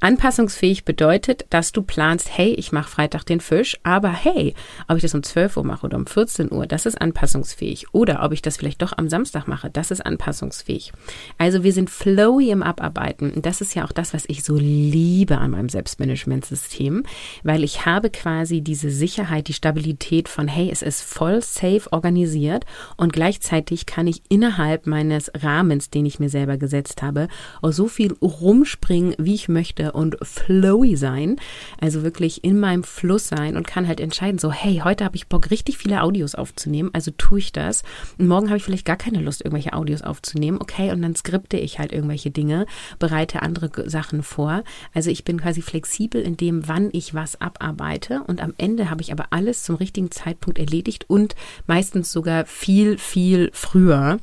Anpassungsfähig 0.00 0.84
bedeutet, 0.86 1.44
dass 1.50 1.72
du 1.72 1.82
planst, 1.82 2.30
hey, 2.36 2.54
ich 2.54 2.72
mache 2.72 2.88
Freitag 2.88 3.24
den 3.24 3.40
Fisch, 3.40 3.76
aber 3.82 4.10
hey, 4.10 4.54
ob 4.88 4.96
ich 4.96 5.02
das 5.02 5.14
um 5.14 5.22
12 5.22 5.58
Uhr 5.58 5.64
mache 5.64 5.84
oder 5.84 5.98
um 5.98 6.06
14 6.06 6.50
Uhr, 6.50 6.66
das 6.66 6.86
ist 6.86 6.98
anpassungsfähig. 6.98 7.92
Oder 7.92 8.22
ob 8.22 8.32
ich 8.32 8.40
das 8.40 8.56
vielleicht 8.56 8.80
doch 8.80 8.96
am 8.96 9.10
Samstag 9.10 9.46
mache, 9.46 9.68
das 9.68 9.90
ist 9.90 10.04
anpassungsfähig. 10.04 10.92
Also 11.36 11.62
wir 11.62 11.74
sind 11.74 11.90
flowy 11.90 12.50
im 12.50 12.62
Abarbeiten. 12.62 13.30
Und 13.32 13.44
das 13.44 13.60
ist 13.60 13.74
ja 13.74 13.84
auch 13.84 13.92
das, 13.92 14.14
was 14.14 14.24
ich 14.28 14.42
so 14.42 14.56
liebe 14.56 15.36
an 15.36 15.50
meinem 15.50 15.68
Selbstmanagementsystem, 15.68 17.02
weil 17.42 17.64
ich 17.64 17.84
habe 17.84 18.08
quasi 18.08 18.62
diese 18.62 18.90
Sicherheit, 18.90 19.48
die 19.48 19.52
Stabilität 19.52 20.30
von, 20.30 20.48
hey, 20.48 20.70
es 20.72 20.80
ist 20.80 21.02
voll 21.02 21.42
safe 21.42 21.92
organisiert 21.92 22.64
und 22.96 23.12
gleichzeitig 23.12 23.84
kann 23.84 24.06
ich 24.06 24.22
innerhalb 24.30 24.77
meines 24.86 25.30
Rahmens, 25.34 25.90
den 25.90 26.06
ich 26.06 26.18
mir 26.18 26.28
selber 26.28 26.56
gesetzt 26.56 27.02
habe, 27.02 27.28
auch 27.62 27.72
so 27.72 27.88
viel 27.88 28.12
rumspringen, 28.22 29.14
wie 29.18 29.34
ich 29.34 29.48
möchte 29.48 29.92
und 29.92 30.16
flowy 30.22 30.96
sein, 30.96 31.36
also 31.80 32.02
wirklich 32.02 32.44
in 32.44 32.60
meinem 32.60 32.84
Fluss 32.84 33.28
sein 33.28 33.56
und 33.56 33.66
kann 33.66 33.88
halt 33.88 34.00
entscheiden, 34.00 34.38
so 34.38 34.52
hey, 34.52 34.82
heute 34.84 35.04
habe 35.04 35.16
ich 35.16 35.28
Bock, 35.28 35.50
richtig 35.50 35.78
viele 35.78 36.02
Audios 36.02 36.34
aufzunehmen, 36.34 36.90
also 36.92 37.10
tue 37.16 37.38
ich 37.38 37.52
das. 37.52 37.82
Und 38.18 38.28
morgen 38.28 38.48
habe 38.48 38.58
ich 38.58 38.64
vielleicht 38.64 38.84
gar 38.84 38.96
keine 38.96 39.20
Lust, 39.20 39.42
irgendwelche 39.42 39.72
Audios 39.72 40.02
aufzunehmen, 40.02 40.58
okay, 40.60 40.92
und 40.92 41.02
dann 41.02 41.14
skripte 41.14 41.56
ich 41.56 41.78
halt 41.78 41.92
irgendwelche 41.92 42.30
Dinge, 42.30 42.66
bereite 42.98 43.42
andere 43.42 43.88
Sachen 43.88 44.22
vor. 44.22 44.62
Also 44.94 45.10
ich 45.10 45.24
bin 45.24 45.40
quasi 45.40 45.62
flexibel 45.62 46.20
in 46.20 46.36
dem, 46.36 46.68
wann 46.68 46.88
ich 46.92 47.14
was 47.14 47.40
abarbeite 47.40 48.22
und 48.26 48.42
am 48.42 48.54
Ende 48.58 48.90
habe 48.90 49.02
ich 49.02 49.12
aber 49.12 49.26
alles 49.30 49.64
zum 49.64 49.76
richtigen 49.76 50.10
Zeitpunkt 50.10 50.58
erledigt 50.58 51.06
und 51.08 51.34
meistens 51.66 52.12
sogar 52.12 52.44
viel, 52.46 52.98
viel 52.98 53.50
früher. 53.52 54.18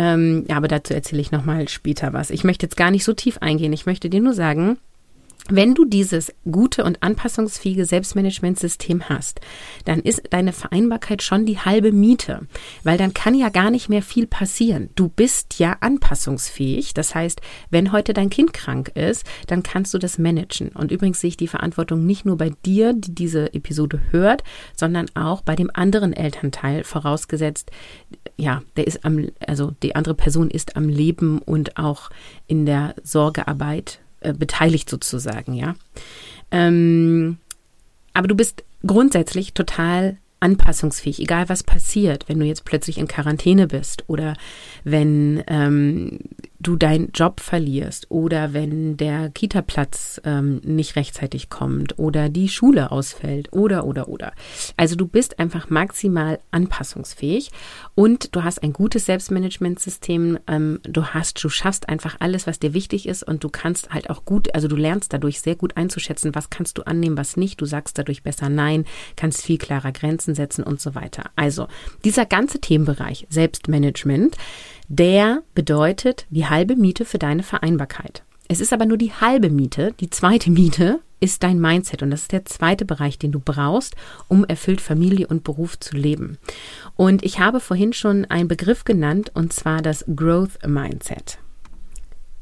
Ähm, 0.00 0.44
ja, 0.48 0.56
aber 0.56 0.68
dazu 0.68 0.94
erzähle 0.94 1.20
ich 1.20 1.32
nochmal 1.32 1.66
später 1.68 2.12
was. 2.12 2.30
Ich 2.30 2.44
möchte 2.44 2.66
jetzt 2.66 2.76
gar 2.76 2.92
nicht 2.92 3.02
so 3.02 3.14
tief 3.14 3.38
eingehen. 3.38 3.72
Ich 3.72 3.84
möchte 3.84 4.08
dir 4.08 4.20
nur 4.20 4.32
sagen, 4.32 4.78
wenn 5.50 5.74
du 5.74 5.84
dieses 5.84 6.32
gute 6.50 6.84
und 6.84 7.02
anpassungsfähige 7.02 7.86
Selbstmanagementsystem 7.86 9.08
hast, 9.08 9.40
dann 9.86 10.00
ist 10.00 10.22
deine 10.30 10.52
Vereinbarkeit 10.52 11.22
schon 11.22 11.46
die 11.46 11.58
halbe 11.58 11.92
Miete, 11.92 12.46
weil 12.84 12.98
dann 12.98 13.14
kann 13.14 13.34
ja 13.34 13.48
gar 13.48 13.70
nicht 13.70 13.88
mehr 13.88 14.02
viel 14.02 14.26
passieren. 14.26 14.90
Du 14.94 15.08
bist 15.08 15.58
ja 15.58 15.76
anpassungsfähig. 15.80 16.92
Das 16.92 17.14
heißt, 17.14 17.40
wenn 17.70 17.92
heute 17.92 18.12
dein 18.12 18.30
Kind 18.30 18.52
krank 18.52 18.88
ist, 18.94 19.24
dann 19.46 19.62
kannst 19.62 19.94
du 19.94 19.98
das 19.98 20.18
managen. 20.18 20.68
Und 20.70 20.92
übrigens 20.92 21.20
sehe 21.20 21.28
ich 21.28 21.36
die 21.36 21.48
Verantwortung 21.48 22.04
nicht 22.04 22.26
nur 22.26 22.36
bei 22.36 22.50
dir, 22.66 22.92
die 22.92 23.14
diese 23.14 23.54
Episode 23.54 24.00
hört, 24.10 24.44
sondern 24.76 25.06
auch 25.14 25.40
bei 25.40 25.56
dem 25.56 25.70
anderen 25.72 26.12
Elternteil, 26.12 26.84
vorausgesetzt, 26.84 27.70
ja, 28.36 28.62
der 28.76 28.86
ist 28.86 29.04
am, 29.04 29.28
also 29.46 29.72
die 29.82 29.96
andere 29.96 30.14
Person 30.14 30.50
ist 30.50 30.76
am 30.76 30.88
Leben 30.88 31.38
und 31.38 31.76
auch 31.78 32.10
in 32.46 32.66
der 32.66 32.94
Sorgearbeit 33.02 34.00
äh, 34.20 34.32
beteiligt 34.32 34.88
sozusagen, 34.90 35.54
ja. 35.54 35.74
Ähm, 36.50 37.38
aber 38.14 38.28
du 38.28 38.34
bist 38.34 38.64
grundsätzlich 38.86 39.54
total 39.54 40.16
anpassungsfähig, 40.40 41.20
egal 41.20 41.48
was 41.48 41.62
passiert, 41.62 42.28
wenn 42.28 42.38
du 42.38 42.46
jetzt 42.46 42.64
plötzlich 42.64 42.98
in 42.98 43.08
Quarantäne 43.08 43.66
bist 43.66 44.04
oder 44.06 44.34
wenn 44.84 45.42
ähm, 45.46 46.20
du 46.60 46.76
deinen 46.76 47.10
Job 47.12 47.40
verlierst 47.40 48.10
oder 48.10 48.52
wenn 48.52 48.96
der 48.96 49.30
Kita-Platz 49.30 50.20
ähm, 50.24 50.60
nicht 50.64 50.96
rechtzeitig 50.96 51.50
kommt 51.50 51.98
oder 51.98 52.28
die 52.28 52.48
Schule 52.48 52.90
ausfällt 52.90 53.52
oder 53.52 53.84
oder 53.84 54.08
oder. 54.08 54.32
Also 54.76 54.96
du 54.96 55.06
bist 55.06 55.38
einfach 55.38 55.70
maximal 55.70 56.40
anpassungsfähig 56.50 57.50
und 57.94 58.34
du 58.34 58.42
hast 58.42 58.62
ein 58.62 58.72
gutes 58.72 59.06
Selbstmanagementsystem. 59.06 60.38
Ähm, 60.48 60.80
du 60.82 61.06
hast, 61.06 61.42
du 61.42 61.48
schaffst 61.48 61.88
einfach 61.88 62.16
alles, 62.18 62.46
was 62.46 62.58
dir 62.58 62.74
wichtig 62.74 63.06
ist 63.06 63.22
und 63.22 63.44
du 63.44 63.48
kannst 63.48 63.90
halt 63.90 64.10
auch 64.10 64.24
gut, 64.24 64.54
also 64.54 64.66
du 64.66 64.76
lernst 64.76 65.12
dadurch 65.12 65.40
sehr 65.40 65.54
gut 65.54 65.76
einzuschätzen, 65.76 66.34
was 66.34 66.50
kannst 66.50 66.78
du 66.78 66.82
annehmen, 66.82 67.16
was 67.16 67.36
nicht. 67.36 67.60
Du 67.60 67.66
sagst 67.66 67.98
dadurch 67.98 68.22
besser 68.22 68.48
Nein, 68.48 68.84
kannst 69.16 69.42
viel 69.42 69.58
klarer 69.58 69.92
Grenzen 70.28 70.34
setzen 70.34 70.62
und 70.62 70.80
so 70.80 70.94
weiter. 70.94 71.30
Also 71.36 71.68
dieser 72.04 72.26
ganze 72.26 72.60
Themenbereich 72.60 73.26
Selbstmanagement 73.30 74.36
der 74.90 75.42
bedeutet 75.54 76.26
die 76.30 76.46
halbe 76.46 76.74
Miete 76.74 77.04
für 77.04 77.18
deine 77.18 77.42
Vereinbarkeit. 77.42 78.22
Es 78.48 78.60
ist 78.60 78.72
aber 78.72 78.86
nur 78.86 78.96
die 78.96 79.12
halbe 79.12 79.50
Miete. 79.50 79.92
Die 80.00 80.08
zweite 80.08 80.50
Miete 80.50 81.00
ist 81.20 81.42
dein 81.42 81.60
Mindset 81.60 82.02
und 82.02 82.10
das 82.10 82.22
ist 82.22 82.32
der 82.32 82.46
zweite 82.46 82.86
Bereich, 82.86 83.18
den 83.18 83.30
du 83.30 83.38
brauchst, 83.38 83.96
um 84.28 84.46
erfüllt 84.46 84.80
Familie 84.80 85.26
und 85.26 85.44
Beruf 85.44 85.78
zu 85.78 85.94
leben. 85.94 86.38
Und 86.96 87.22
ich 87.22 87.38
habe 87.38 87.60
vorhin 87.60 87.92
schon 87.92 88.24
einen 88.24 88.48
Begriff 88.48 88.84
genannt 88.84 89.30
und 89.34 89.52
zwar 89.52 89.82
das 89.82 90.06
Growth 90.16 90.58
Mindset. 90.66 91.38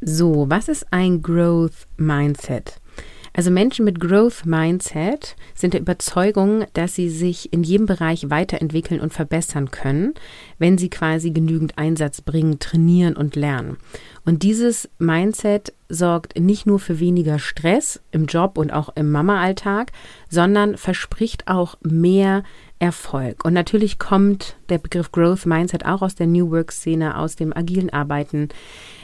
So, 0.01 0.47
was 0.49 0.69
ist 0.69 0.87
ein 0.93 1.23
Growth 1.23 1.89
Mindset? 1.97 2.81
Also 3.37 3.51
Menschen 3.51 3.85
mit 3.85 4.01
Growth 4.01 4.47
Mindset 4.47 5.37
sind 5.55 5.75
der 5.75 5.83
Überzeugung, 5.83 6.65
dass 6.73 6.95
sie 6.95 7.11
sich 7.11 7.53
in 7.53 7.63
jedem 7.63 7.85
Bereich 7.85 8.31
weiterentwickeln 8.31 8.99
und 8.99 9.13
verbessern 9.13 9.71
können, 9.71 10.15
wenn 10.59 10.79
sie 10.79 10.89
quasi 10.89 11.33
genügend 11.33 11.77
Einsatz 11.77 12.23
bringen, 12.23 12.61
trainieren 12.61 13.15
und 13.15 13.37
lernen. 13.37 13.77
Und 14.25 14.43
dieses 14.43 14.89
Mindset 14.99 15.75
sorgt 15.91 16.39
nicht 16.39 16.65
nur 16.65 16.79
für 16.79 16.99
weniger 16.99 17.39
Stress 17.39 18.01
im 18.11 18.25
Job 18.25 18.57
und 18.57 18.73
auch 18.73 18.97
im 18.97 19.11
Mama-Alltag, 19.11 19.93
sondern 20.31 20.79
verspricht 20.79 21.47
auch 21.47 21.77
mehr 21.83 22.43
Erfolg. 22.79 23.45
Und 23.45 23.53
natürlich 23.53 23.99
kommt 23.99 24.57
der 24.71 24.79
Begriff 24.79 25.13
Growth 25.13 25.45
Mindset 25.45 25.85
auch 25.85 26.01
aus 26.01 26.15
der 26.15 26.27
New 26.27 26.51
Work-Szene, 26.51 27.19
aus 27.19 27.37
dem 27.37 27.55
agilen 27.55 27.91
Arbeiten. 27.91 28.49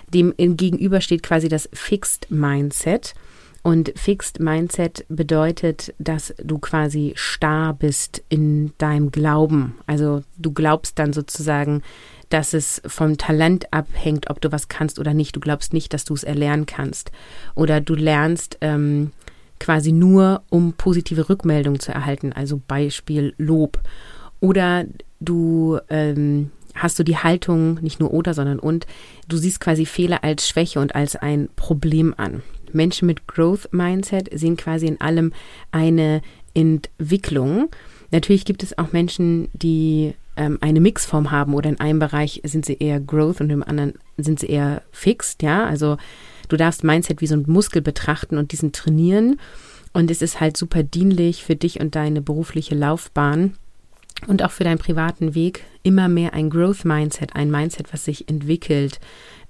Dem 0.09 0.33
gegenüber 0.39 1.03
steht 1.03 1.23
quasi 1.23 1.51
das 1.51 1.69
Fixed 1.75 2.31
Mindset. 2.31 3.15
Und 3.63 3.93
Fixed 3.95 4.41
Mindset 4.41 5.05
bedeutet, 5.09 5.95
dass 5.99 6.35
du 6.43 6.59
quasi 6.59 7.13
starr 7.15 7.75
bist 7.75 8.23
in 8.29 8.73
deinem 8.79 9.13
Glauben. 9.13 9.77
Also 9.87 10.23
du 10.37 10.53
glaubst 10.53 10.99
dann 10.99 11.13
sozusagen, 11.13 11.83
dass 12.29 12.55
es 12.55 12.83
vom 12.87 13.19
Talent 13.19 13.73
abhängt, 13.73 14.31
ob 14.31 14.41
du 14.41 14.51
was 14.51 14.69
kannst 14.69 14.99
oder 14.99 15.15
nicht. 15.15 15.37
Du 15.37 15.41
glaubst 15.41 15.73
nicht, 15.73 15.95
dass 15.95 16.05
du 16.05 16.15
es 16.15 16.25
erlernen 16.25 16.67
kannst. 16.67 17.13
Oder 17.55 17.81
du 17.81 17.95
lernst 17.95 18.59
ähm, 18.63 19.13
quasi 19.61 19.93
nur, 19.93 20.43
um 20.51 20.73
positive 20.73 21.29
Rückmeldungen 21.29 21.79
zu 21.79 21.93
erhalten. 21.93 22.33
Also 22.33 22.61
Beispiel 22.67 23.33
Lob. 23.39 23.79
Oder 24.41 24.87
du 25.21 25.79
ähm, 25.89 26.51
hast 26.75 26.99
du 26.99 27.05
die 27.05 27.19
Haltung, 27.19 27.75
nicht 27.81 28.01
nur 28.01 28.13
oder, 28.13 28.35
sondern 28.35 28.59
und, 28.59 28.87
du 29.29 29.37
siehst 29.37 29.61
quasi 29.61 29.87
Fehler 29.87 30.25
als 30.25 30.49
Schwäche 30.49 30.81
und 30.81 30.97
als 30.97 31.15
ein 31.15 31.49
Problem 31.55 32.15
an. 32.17 32.43
Menschen 32.75 33.07
mit 33.07 33.27
Growth 33.27 33.69
Mindset 33.73 34.29
sehen 34.33 34.57
quasi 34.57 34.87
in 34.87 35.01
allem 35.01 35.33
eine 35.71 36.23
Entwicklung. 36.55 37.71
Natürlich 38.11 38.45
gibt 38.45 38.63
es 38.63 38.77
auch 38.79 38.93
Menschen, 38.93 39.49
die 39.53 40.15
ähm, 40.37 40.59
eine 40.61 40.81
Mixform 40.81 41.31
haben 41.31 41.55
oder 41.55 41.71
in 41.71 41.81
einem 41.81 41.99
Bereich 41.99 42.41
sind 42.45 42.65
sie 42.65 42.77
eher 42.79 43.01
Growth 43.01 43.41
und 43.41 43.51
im 43.51 43.63
anderen 43.63 43.95
sind 44.17 44.41
sie 44.41 44.49
eher 44.49 44.83
Fixed, 44.91 45.43
ja. 45.43 45.65
Also 45.65 45.97
du 46.49 46.57
darfst 46.57 46.85
Mindset 46.85 47.21
wie 47.21 47.27
so 47.27 47.35
ein 47.35 47.45
Muskel 47.47 47.83
betrachten 47.83 48.39
und 48.39 48.53
diesen 48.53 48.73
trainieren. 48.73 49.39
Und 49.95 50.11
es 50.11 50.23
ist 50.23 50.41
halt 50.41 50.57
super 50.57 50.83
dienlich 50.83 51.45
für 51.45 51.57
dich 51.57 51.81
und 51.81 51.95
deine 51.95 52.23
berufliche 52.23 52.75
Laufbahn 52.75 53.55
und 54.27 54.43
auch 54.43 54.51
für 54.51 54.65
deinen 54.65 54.79
privaten 54.79 55.35
Weg 55.35 55.65
immer 55.83 56.09
mehr 56.09 56.33
ein 56.35 56.51
Growth 56.51 56.85
Mindset, 56.85 57.35
ein 57.35 57.51
Mindset, 57.51 57.93
was 57.93 58.05
sich 58.05 58.29
entwickelt, 58.29 59.01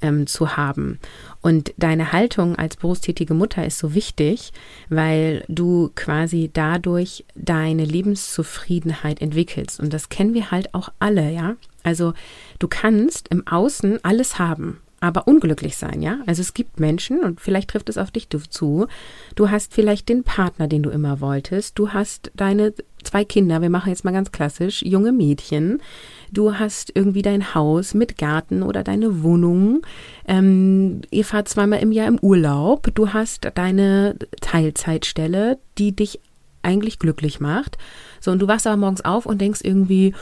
ähm, 0.01 0.27
zu 0.27 0.57
haben. 0.57 0.99
Und 1.41 1.73
deine 1.77 2.13
Haltung 2.13 2.57
als 2.57 2.77
berufstätige 2.77 3.35
Mutter 3.35 3.65
ist 3.65 3.79
so 3.79 3.95
wichtig, 3.95 4.53
weil 4.89 5.45
du 5.49 5.91
quasi 5.95 6.51
dadurch 6.53 7.25
deine 7.35 7.85
Lebenszufriedenheit 7.85 9.21
entwickelst. 9.21 9.81
Und 9.81 9.93
das 9.93 10.09
kennen 10.09 10.35
wir 10.35 10.51
halt 10.51 10.75
auch 10.75 10.89
alle, 10.99 11.31
ja. 11.31 11.57
Also 11.83 12.15
du 12.59 12.69
kannst 12.69 13.29
im 13.29 13.47
Außen 13.47 14.05
alles 14.05 14.39
haben, 14.39 14.79
aber 15.03 15.27
unglücklich 15.27 15.77
sein, 15.77 16.01
ja? 16.01 16.19
Also 16.27 16.43
es 16.43 16.55
gibt 16.55 16.79
Menschen 16.79 17.25
und 17.25 17.41
vielleicht 17.41 17.71
trifft 17.71 17.89
es 17.89 17.99
auf 17.99 18.13
dich 18.13 18.29
zu. 18.31 18.87
Du 19.35 19.51
hast 19.51 19.75
vielleicht 19.75 20.09
den 20.09 20.23
Partner, 20.23 20.69
den 20.69 20.85
du 20.85 20.91
immer 20.91 21.21
wolltest. 21.21 21.77
Du 21.77 21.89
hast 21.89 22.31
deine 22.37 22.73
zwei 23.03 23.25
Kinder, 23.25 23.61
wir 23.61 23.69
machen 23.69 23.89
jetzt 23.89 24.05
mal 24.05 24.13
ganz 24.13 24.31
klassisch, 24.31 24.81
junge 24.83 25.11
Mädchen. 25.11 25.83
Du 26.31 26.55
hast 26.55 26.93
irgendwie 26.95 27.23
dein 27.23 27.53
Haus 27.53 27.95
mit 27.95 28.17
Garten 28.17 28.63
oder 28.63 28.85
deine 28.85 29.25
Wohnung. 29.25 29.83
Ähm, 30.29 31.01
ihr 31.11 31.25
fahrt 31.25 31.49
zweimal 31.49 31.81
im 31.81 31.91
Jahr 31.91 32.07
im 32.07 32.21
Urlaub. 32.21 32.95
Du 32.95 33.13
hast 33.13 33.51
deine 33.57 34.17
Teilzeitstelle, 34.41 35.59
die 35.79 35.97
dich 35.97 36.21
eigentlich 36.63 37.01
glücklich 37.01 37.41
macht. 37.41 37.77
So, 38.21 38.31
und 38.31 38.39
du 38.39 38.47
wachst 38.47 38.69
aber 38.69 38.77
morgens 38.77 39.05
auf 39.05 39.27
und 39.27 39.41
denkst 39.41 39.63
irgendwie, 39.65 40.15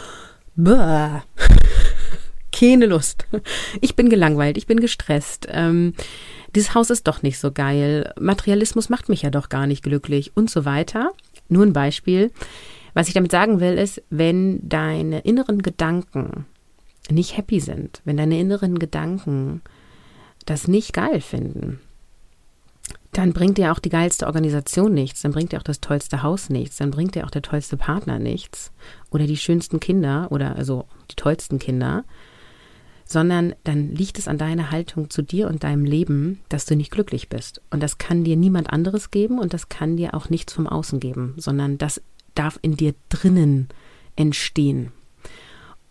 Bäh 0.57 1.21
keine 2.61 2.87
Lust. 2.87 3.27
Ich 3.81 3.97
bin 3.97 4.11
gelangweilt, 4.11 4.59
ich 4.59 4.67
bin 4.67 4.81
gestresst. 4.81 5.47
Ähm, 5.51 5.95
dieses 6.55 6.75
Haus 6.75 6.91
ist 6.91 7.07
doch 7.07 7.23
nicht 7.23 7.39
so 7.39 7.51
geil. 7.53 8.13
Materialismus 8.21 8.89
macht 8.89 9.09
mich 9.09 9.23
ja 9.23 9.31
doch 9.31 9.49
gar 9.49 9.67
nicht 9.67 9.83
glücklich 9.83 10.33
und 10.35 10.51
so 10.51 10.65
weiter. 10.65 11.13
Nur 11.49 11.65
ein 11.65 11.73
Beispiel. 11.73 12.31
Was 12.93 13.09
ich 13.09 13.15
damit 13.15 13.31
sagen 13.31 13.61
will, 13.61 13.79
ist, 13.79 14.03
wenn 14.11 14.69
deine 14.69 15.21
inneren 15.21 15.63
Gedanken 15.63 16.47
nicht 17.09 17.37
happy 17.37 17.61
sind, 17.61 18.03
wenn 18.05 18.17
deine 18.17 18.39
inneren 18.39 18.79
Gedanken 18.79 19.63
das 20.45 20.69
nicht 20.69 20.93
geil 20.93 21.21
finden, 21.21 21.81
dann 23.13 23.33
bringt 23.33 23.59
dir 23.59 23.73
auch 23.73 23.79
die 23.79 23.91
geilste 23.91 24.27
Organisation 24.27 24.95
nichts, 24.95 25.23
dann 25.23 25.33
bringt 25.33 25.53
dir 25.53 25.59
auch 25.59 25.65
das 25.65 25.81
tollste 25.81 26.23
Haus 26.23 26.49
nichts, 26.49 26.77
dann 26.77 26.91
bringt 26.91 27.15
dir 27.15 27.25
auch 27.25 27.31
der 27.31 27.43
tollste 27.43 27.77
Partner 27.77 28.19
nichts 28.19 28.71
oder 29.11 29.27
die 29.27 29.37
schönsten 29.37 29.81
Kinder 29.81 30.29
oder 30.31 30.57
also 30.57 30.87
die 31.11 31.17
tollsten 31.17 31.59
Kinder, 31.59 32.05
sondern 33.11 33.57
dann 33.65 33.93
liegt 33.93 34.21
es 34.21 34.29
an 34.29 34.39
deiner 34.39 34.71
Haltung 34.71 35.11
zu 35.11 35.23
dir 35.23 35.49
und 35.49 35.65
deinem 35.65 35.85
Leben, 35.85 36.39
dass 36.49 36.65
du 36.65 36.77
nicht 36.77 36.93
glücklich 36.93 37.29
bist. 37.29 37.61
Und 37.71 37.83
das 37.83 37.99
kann 37.99 38.23
dir 38.23 38.37
niemand 38.37 38.73
anderes 38.73 39.11
geben 39.11 39.41
und 39.41 39.53
das 39.53 39.69
kann 39.69 39.97
dir 39.97 40.15
auch 40.15 40.31
nichts 40.31 40.53
vom 40.53 40.69
Außen 40.69 41.01
geben, 41.01 41.35
sondern 41.37 41.77
das 41.77 42.01
darf 42.37 42.61
in 42.63 42.77
dir 42.77 42.95
drinnen 43.09 43.69
entstehen. 44.15 44.93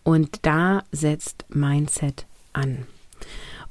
Und 0.02 0.38
da 0.46 0.82
setzt 0.92 1.44
Mindset 1.50 2.24
an. 2.54 2.86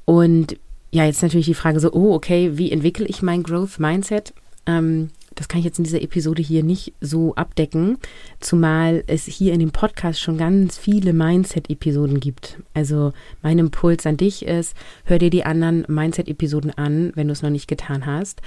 Und 0.06 0.60
ja, 0.92 1.06
jetzt 1.06 1.24
natürlich 1.24 1.48
die 1.48 1.56
Frage 1.56 1.80
so, 1.80 1.92
oh, 1.92 2.14
okay, 2.14 2.56
wie 2.60 2.72
entwickle 2.72 3.08
ich 3.08 3.24
mein 3.24 3.42
Growth 3.42 3.80
Mindset? 3.80 4.32
Ähm, 4.68 5.10
das 5.36 5.48
kann 5.48 5.60
ich 5.60 5.66
jetzt 5.66 5.78
in 5.78 5.84
dieser 5.84 6.02
Episode 6.02 6.42
hier 6.42 6.64
nicht 6.64 6.94
so 7.02 7.36
abdecken, 7.36 7.98
zumal 8.40 9.04
es 9.08 9.26
hier 9.26 9.54
in 9.54 9.60
dem 9.60 9.72
Podcast 9.72 10.20
schon 10.20 10.38
ganz 10.38 10.78
viele 10.78 11.14
Mindset-Episoden 11.14 12.20
gibt. 12.20 12.58
Also 12.74 13.14
mein 13.42 13.60
Impuls 13.60 14.06
an 14.06 14.18
dich 14.18 14.46
ist, 14.46 14.76
hör 15.06 15.20
dir 15.20 15.30
die 15.30 15.46
anderen 15.46 15.86
Mindset-Episoden 15.88 16.72
an, 16.72 17.12
wenn 17.16 17.28
du 17.28 17.34
es 17.34 17.42
noch 17.42 17.50
nicht 17.50 17.68
getan 17.68 18.06
hast. 18.06 18.42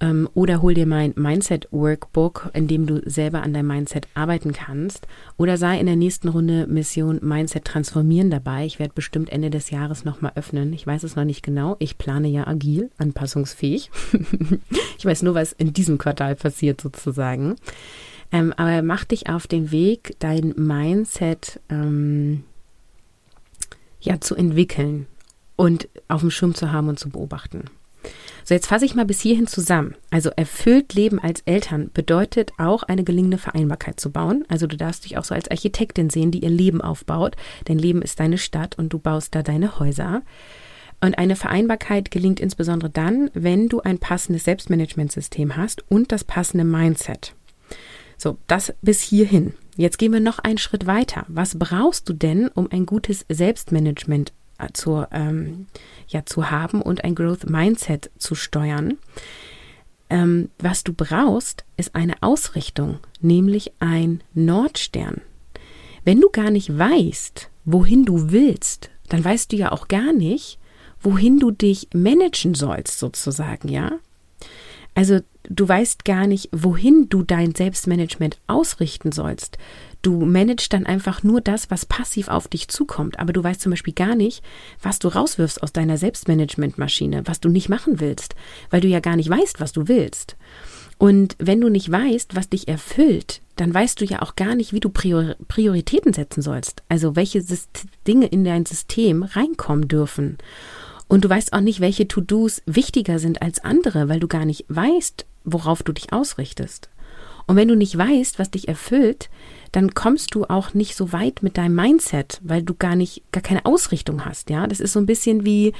Ähm, 0.00 0.28
oder 0.34 0.62
hol 0.62 0.74
dir 0.74 0.86
mein 0.86 1.12
Mindset-Workbook, 1.16 2.50
in 2.54 2.68
dem 2.68 2.86
du 2.86 3.02
selber 3.08 3.42
an 3.42 3.52
deinem 3.52 3.66
Mindset 3.66 4.06
arbeiten 4.14 4.52
kannst. 4.52 5.06
Oder 5.36 5.56
sei 5.56 5.80
in 5.80 5.86
der 5.86 5.96
nächsten 5.96 6.28
Runde 6.28 6.66
Mission 6.66 7.18
Mindset 7.22 7.64
transformieren 7.64 8.30
dabei. 8.30 8.64
Ich 8.64 8.78
werde 8.78 8.94
bestimmt 8.94 9.30
Ende 9.30 9.50
des 9.50 9.70
Jahres 9.70 10.04
nochmal 10.04 10.32
öffnen. 10.36 10.72
Ich 10.72 10.86
weiß 10.86 11.02
es 11.02 11.16
noch 11.16 11.24
nicht 11.24 11.42
genau. 11.42 11.76
Ich 11.80 11.98
plane 11.98 12.28
ja 12.28 12.46
agil, 12.46 12.90
anpassungsfähig. 12.98 13.90
ich 14.98 15.04
weiß 15.04 15.22
nur, 15.22 15.34
was 15.34 15.52
in 15.52 15.72
diesem 15.72 15.98
Quartal 15.98 16.17
passiert 16.18 16.80
sozusagen. 16.80 17.56
Ähm, 18.30 18.52
aber 18.56 18.82
mach 18.82 19.04
dich 19.04 19.28
auf 19.28 19.46
den 19.46 19.70
Weg, 19.70 20.16
dein 20.18 20.54
Mindset 20.56 21.60
ähm, 21.70 22.44
ja 24.00 24.20
zu 24.20 24.34
entwickeln 24.34 25.06
und 25.56 25.88
auf 26.08 26.20
dem 26.20 26.30
Schirm 26.30 26.54
zu 26.54 26.70
haben 26.72 26.88
und 26.88 26.98
zu 26.98 27.08
beobachten. 27.08 27.64
So, 28.44 28.54
jetzt 28.54 28.66
fasse 28.66 28.84
ich 28.84 28.94
mal 28.94 29.04
bis 29.04 29.20
hierhin 29.20 29.46
zusammen. 29.46 29.94
Also 30.10 30.30
erfüllt 30.30 30.94
Leben 30.94 31.18
als 31.18 31.42
Eltern 31.42 31.90
bedeutet 31.92 32.52
auch 32.56 32.82
eine 32.82 33.04
gelingende 33.04 33.36
Vereinbarkeit 33.36 34.00
zu 34.00 34.10
bauen. 34.10 34.44
Also 34.48 34.66
du 34.66 34.76
darfst 34.76 35.04
dich 35.04 35.18
auch 35.18 35.24
so 35.24 35.34
als 35.34 35.50
Architektin 35.50 36.08
sehen, 36.08 36.30
die 36.30 36.42
ihr 36.42 36.50
Leben 36.50 36.80
aufbaut. 36.80 37.36
Dein 37.66 37.78
Leben 37.78 38.00
ist 38.00 38.20
deine 38.20 38.38
Stadt 38.38 38.78
und 38.78 38.90
du 38.90 38.98
baust 38.98 39.34
da 39.34 39.42
deine 39.42 39.78
Häuser. 39.78 40.22
Und 41.00 41.18
eine 41.18 41.36
Vereinbarkeit 41.36 42.10
gelingt 42.10 42.40
insbesondere 42.40 42.90
dann, 42.90 43.30
wenn 43.34 43.68
du 43.68 43.80
ein 43.80 43.98
passendes 43.98 44.44
Selbstmanagementsystem 44.44 45.56
hast 45.56 45.88
und 45.90 46.10
das 46.10 46.24
passende 46.24 46.64
Mindset. 46.64 47.34
So, 48.16 48.38
das 48.48 48.74
bis 48.82 49.00
hierhin. 49.00 49.54
Jetzt 49.76 49.98
gehen 49.98 50.12
wir 50.12 50.20
noch 50.20 50.40
einen 50.40 50.58
Schritt 50.58 50.86
weiter. 50.86 51.24
Was 51.28 51.56
brauchst 51.56 52.08
du 52.08 52.12
denn, 52.12 52.48
um 52.48 52.68
ein 52.72 52.84
gutes 52.84 53.24
Selbstmanagement 53.28 54.32
äh, 54.58 54.72
zu, 54.72 55.06
ähm, 55.12 55.66
ja, 56.08 56.26
zu 56.26 56.50
haben 56.50 56.82
und 56.82 57.04
ein 57.04 57.14
Growth 57.14 57.48
Mindset 57.48 58.10
zu 58.18 58.34
steuern. 58.34 58.98
Ähm, 60.10 60.50
was 60.58 60.84
du 60.84 60.92
brauchst, 60.92 61.64
ist 61.76 61.94
eine 61.94 62.14
Ausrichtung, 62.22 62.98
nämlich 63.20 63.72
ein 63.78 64.22
Nordstern. 64.34 65.20
Wenn 66.04 66.20
du 66.20 66.28
gar 66.30 66.50
nicht 66.50 66.76
weißt, 66.76 67.50
wohin 67.64 68.04
du 68.04 68.30
willst, 68.30 68.90
dann 69.08 69.24
weißt 69.24 69.52
du 69.52 69.56
ja 69.56 69.72
auch 69.72 69.88
gar 69.88 70.12
nicht, 70.12 70.58
wohin 71.00 71.38
du 71.38 71.50
dich 71.50 71.88
managen 71.92 72.54
sollst, 72.54 72.98
sozusagen, 72.98 73.68
ja? 73.68 73.92
Also 74.94 75.20
du 75.48 75.68
weißt 75.68 76.04
gar 76.04 76.26
nicht, 76.26 76.48
wohin 76.50 77.08
du 77.08 77.22
dein 77.22 77.54
Selbstmanagement 77.54 78.38
ausrichten 78.48 79.12
sollst. 79.12 79.58
Du 80.02 80.24
managst 80.24 80.72
dann 80.72 80.86
einfach 80.86 81.22
nur 81.22 81.40
das, 81.40 81.70
was 81.70 81.86
passiv 81.86 82.28
auf 82.28 82.48
dich 82.48 82.68
zukommt, 82.68 83.18
aber 83.18 83.32
du 83.32 83.42
weißt 83.42 83.60
zum 83.60 83.70
Beispiel 83.70 83.94
gar 83.94 84.14
nicht, 84.14 84.42
was 84.82 84.98
du 84.98 85.08
rauswirfst 85.08 85.62
aus 85.62 85.72
deiner 85.72 85.98
Selbstmanagementmaschine, 85.98 87.26
was 87.26 87.40
du 87.40 87.48
nicht 87.48 87.68
machen 87.68 88.00
willst, 88.00 88.34
weil 88.70 88.80
du 88.80 88.88
ja 88.88 89.00
gar 89.00 89.16
nicht 89.16 89.30
weißt, 89.30 89.60
was 89.60 89.72
du 89.72 89.88
willst. 89.88 90.36
Und 90.98 91.36
wenn 91.38 91.60
du 91.60 91.68
nicht 91.68 91.90
weißt, 91.90 92.34
was 92.34 92.48
dich 92.48 92.66
erfüllt, 92.66 93.40
dann 93.54 93.72
weißt 93.72 94.00
du 94.00 94.04
ja 94.04 94.22
auch 94.22 94.34
gar 94.34 94.56
nicht, 94.56 94.72
wie 94.72 94.80
du 94.80 94.88
Prior 94.88 95.36
Prioritäten 95.46 96.12
setzen 96.12 96.42
sollst. 96.42 96.82
Also 96.88 97.14
welche 97.14 97.44
Dinge 98.06 98.26
in 98.26 98.44
dein 98.44 98.66
System 98.66 99.22
reinkommen 99.22 99.86
dürfen. 99.86 100.38
Und 101.08 101.24
du 101.24 101.30
weißt 101.30 101.52
auch 101.54 101.60
nicht, 101.60 101.80
welche 101.80 102.06
To-Dos 102.06 102.62
wichtiger 102.66 103.18
sind 103.18 103.42
als 103.42 103.64
andere, 103.64 104.08
weil 104.08 104.20
du 104.20 104.28
gar 104.28 104.44
nicht 104.44 104.66
weißt, 104.68 105.26
worauf 105.44 105.82
du 105.82 105.92
dich 105.92 106.12
ausrichtest. 106.12 106.90
Und 107.46 107.56
wenn 107.56 107.68
du 107.68 107.76
nicht 107.76 107.96
weißt, 107.96 108.38
was 108.38 108.50
dich 108.50 108.68
erfüllt, 108.68 109.30
dann 109.72 109.94
kommst 109.94 110.34
du 110.34 110.44
auch 110.44 110.74
nicht 110.74 110.94
so 110.94 111.12
weit 111.12 111.42
mit 111.42 111.56
deinem 111.56 111.74
Mindset, 111.74 112.40
weil 112.44 112.62
du 112.62 112.74
gar 112.74 112.94
nicht, 112.94 113.22
gar 113.32 113.42
keine 113.42 113.64
Ausrichtung 113.64 114.26
hast. 114.26 114.50
Ja, 114.50 114.66
das 114.66 114.80
ist 114.80 114.92
so 114.92 115.00
ein 115.00 115.06
bisschen 115.06 115.46
wie 115.46 115.72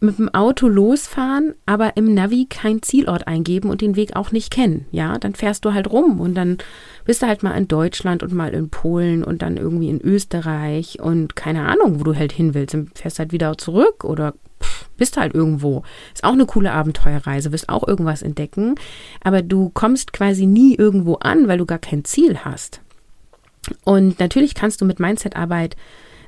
mit 0.00 0.18
dem 0.18 0.34
Auto 0.34 0.66
losfahren, 0.66 1.54
aber 1.66 1.96
im 1.96 2.14
Navi 2.14 2.46
kein 2.48 2.82
Zielort 2.82 3.26
eingeben 3.28 3.70
und 3.70 3.82
den 3.82 3.96
Weg 3.96 4.16
auch 4.16 4.32
nicht 4.32 4.50
kennen. 4.50 4.86
Ja, 4.90 5.18
dann 5.18 5.34
fährst 5.34 5.64
du 5.64 5.74
halt 5.74 5.90
rum 5.90 6.20
und 6.20 6.34
dann 6.34 6.58
bist 7.04 7.22
du 7.22 7.26
halt 7.26 7.42
mal 7.42 7.56
in 7.56 7.68
Deutschland 7.68 8.22
und 8.22 8.32
mal 8.32 8.52
in 8.52 8.70
Polen 8.70 9.22
und 9.24 9.42
dann 9.42 9.58
irgendwie 9.58 9.90
in 9.90 10.00
Österreich 10.00 11.00
und 11.00 11.36
keine 11.36 11.66
Ahnung, 11.66 12.00
wo 12.00 12.04
du 12.04 12.16
halt 12.16 12.32
hin 12.32 12.54
willst. 12.54 12.74
Dann 12.74 12.90
fährst 12.94 13.18
halt 13.18 13.32
wieder 13.32 13.56
zurück 13.58 14.04
oder 14.04 14.34
bist 14.96 15.16
halt 15.16 15.34
irgendwo. 15.34 15.82
Ist 16.14 16.24
auch 16.24 16.32
eine 16.32 16.46
coole 16.46 16.72
Abenteuerreise, 16.72 17.52
wirst 17.52 17.68
auch 17.68 17.86
irgendwas 17.86 18.22
entdecken, 18.22 18.74
aber 19.22 19.42
du 19.42 19.70
kommst 19.70 20.12
quasi 20.12 20.46
nie 20.46 20.74
irgendwo 20.74 21.14
an, 21.16 21.48
weil 21.48 21.58
du 21.58 21.66
gar 21.66 21.78
kein 21.78 22.04
Ziel 22.04 22.38
hast. 22.44 22.80
Und 23.84 24.18
natürlich 24.20 24.54
kannst 24.54 24.80
du 24.80 24.84
mit 24.84 25.00
Mindset-Arbeit 25.00 25.76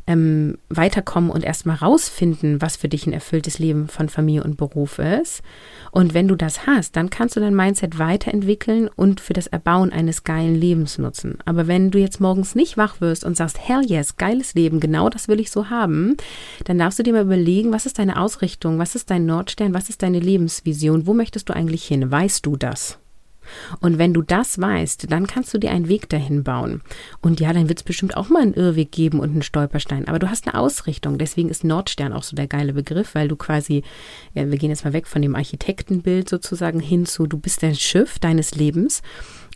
ähm, 0.07 0.59
weiterkommen 0.69 1.31
und 1.31 1.45
erstmal 1.45 1.77
rausfinden, 1.77 2.61
was 2.61 2.77
für 2.77 2.89
dich 2.89 3.07
ein 3.07 3.13
erfülltes 3.13 3.59
Leben 3.59 3.89
von 3.89 4.09
Familie 4.09 4.43
und 4.43 4.57
Beruf 4.57 4.99
ist. 4.99 5.43
Und 5.91 6.15
wenn 6.15 6.29
du 6.29 6.35
das 6.35 6.67
hast, 6.67 6.97
dann 6.97 7.11
kannst 7.11 7.37
du 7.37 7.41
dein 7.41 7.55
Mindset 7.55 7.99
weiterentwickeln 7.99 8.89
und 8.89 9.21
für 9.21 9.33
das 9.33 9.47
Erbauen 9.47 9.93
eines 9.93 10.25
geilen 10.25 10.55
Lebens 10.55 10.99
nutzen. 10.99 11.39
Aber 11.45 11.67
wenn 11.67 11.91
du 11.91 11.99
jetzt 11.99 12.21
morgens 12.21 12.55
nicht 12.55 12.77
wach 12.77 13.01
wirst 13.01 13.25
und 13.25 13.37
sagst, 13.37 13.59
hell 13.61 13.83
yes, 13.87 14.17
geiles 14.17 14.55
Leben, 14.55 14.81
genau 14.81 15.09
das 15.09 15.29
will 15.29 15.41
ich 15.41 15.51
so 15.51 15.71
haben, 15.71 16.17
dann 16.65 16.79
darfst 16.79 16.99
du 16.99 17.03
dir 17.03 17.13
mal 17.13 17.23
überlegen, 17.23 17.73
was 17.73 17.87
ist 17.87 17.99
deine 17.99 18.21
Ausrichtung, 18.21 18.79
was 18.79 18.95
ist 18.95 19.11
dein 19.11 19.27
Nordstern, 19.27 19.75
was 19.75 19.89
ist 19.89 20.03
deine 20.03 20.21
Lebensvision, 20.21 21.07
wo 21.07 21.15
möchtest 21.15 21.49
du 21.49 21.53
eigentlich 21.55 21.85
hin? 21.85 22.11
Weißt 22.11 22.45
du 22.47 22.57
das? 22.57 22.99
Und 23.81 23.99
wenn 23.99 24.15
du 24.15 24.23
das 24.23 24.61
weißt, 24.61 25.11
dann 25.11 25.27
kannst 25.27 25.53
du 25.55 25.59
dir 25.59 25.71
einen 25.71 25.89
Weg 25.89 26.09
dahin 26.09 26.45
bauen. 26.45 26.83
Und 27.21 27.41
ja, 27.41 27.53
dann 27.53 27.69
wird 27.69 27.81
es 27.81 27.85
bestimmt 27.85 28.17
auch 28.17 28.29
mal 28.29 28.43
einen 28.43 28.55
Irrweg 28.55 28.93
geben 28.93 29.21
und 29.21 29.31
einen 29.31 29.43
Stolperstein. 29.43 30.09
Aber 30.09 30.19
du 30.19 30.31
hast 30.31 30.47
eine 30.47 30.59
Ausrichtung. 30.59 31.19
Deswegen 31.19 31.49
ist 31.49 31.65
Nordstern 31.65 32.13
auch 32.13 32.23
so 32.23 32.37
der 32.37 32.47
geile 32.47 32.73
Begriff, 32.73 33.15
weil 33.15 33.29
du 33.29 33.37
quasi, 33.37 33.83
ja, 34.35 34.51
wir 34.51 34.59
gehen 34.59 34.71
jetzt 34.71 34.85
mal 34.85 34.93
weg 34.93 35.07
von 35.07 35.23
dem 35.23 35.35
Architektenbild 35.35 36.29
sozusagen 36.29 36.81
hin 36.81 37.07
zu, 37.07 37.27
du 37.27 37.39
bist 37.39 37.63
dein 37.63 37.75
Schiff 37.75 38.19
deines 38.19 38.55
Lebens 38.55 39.03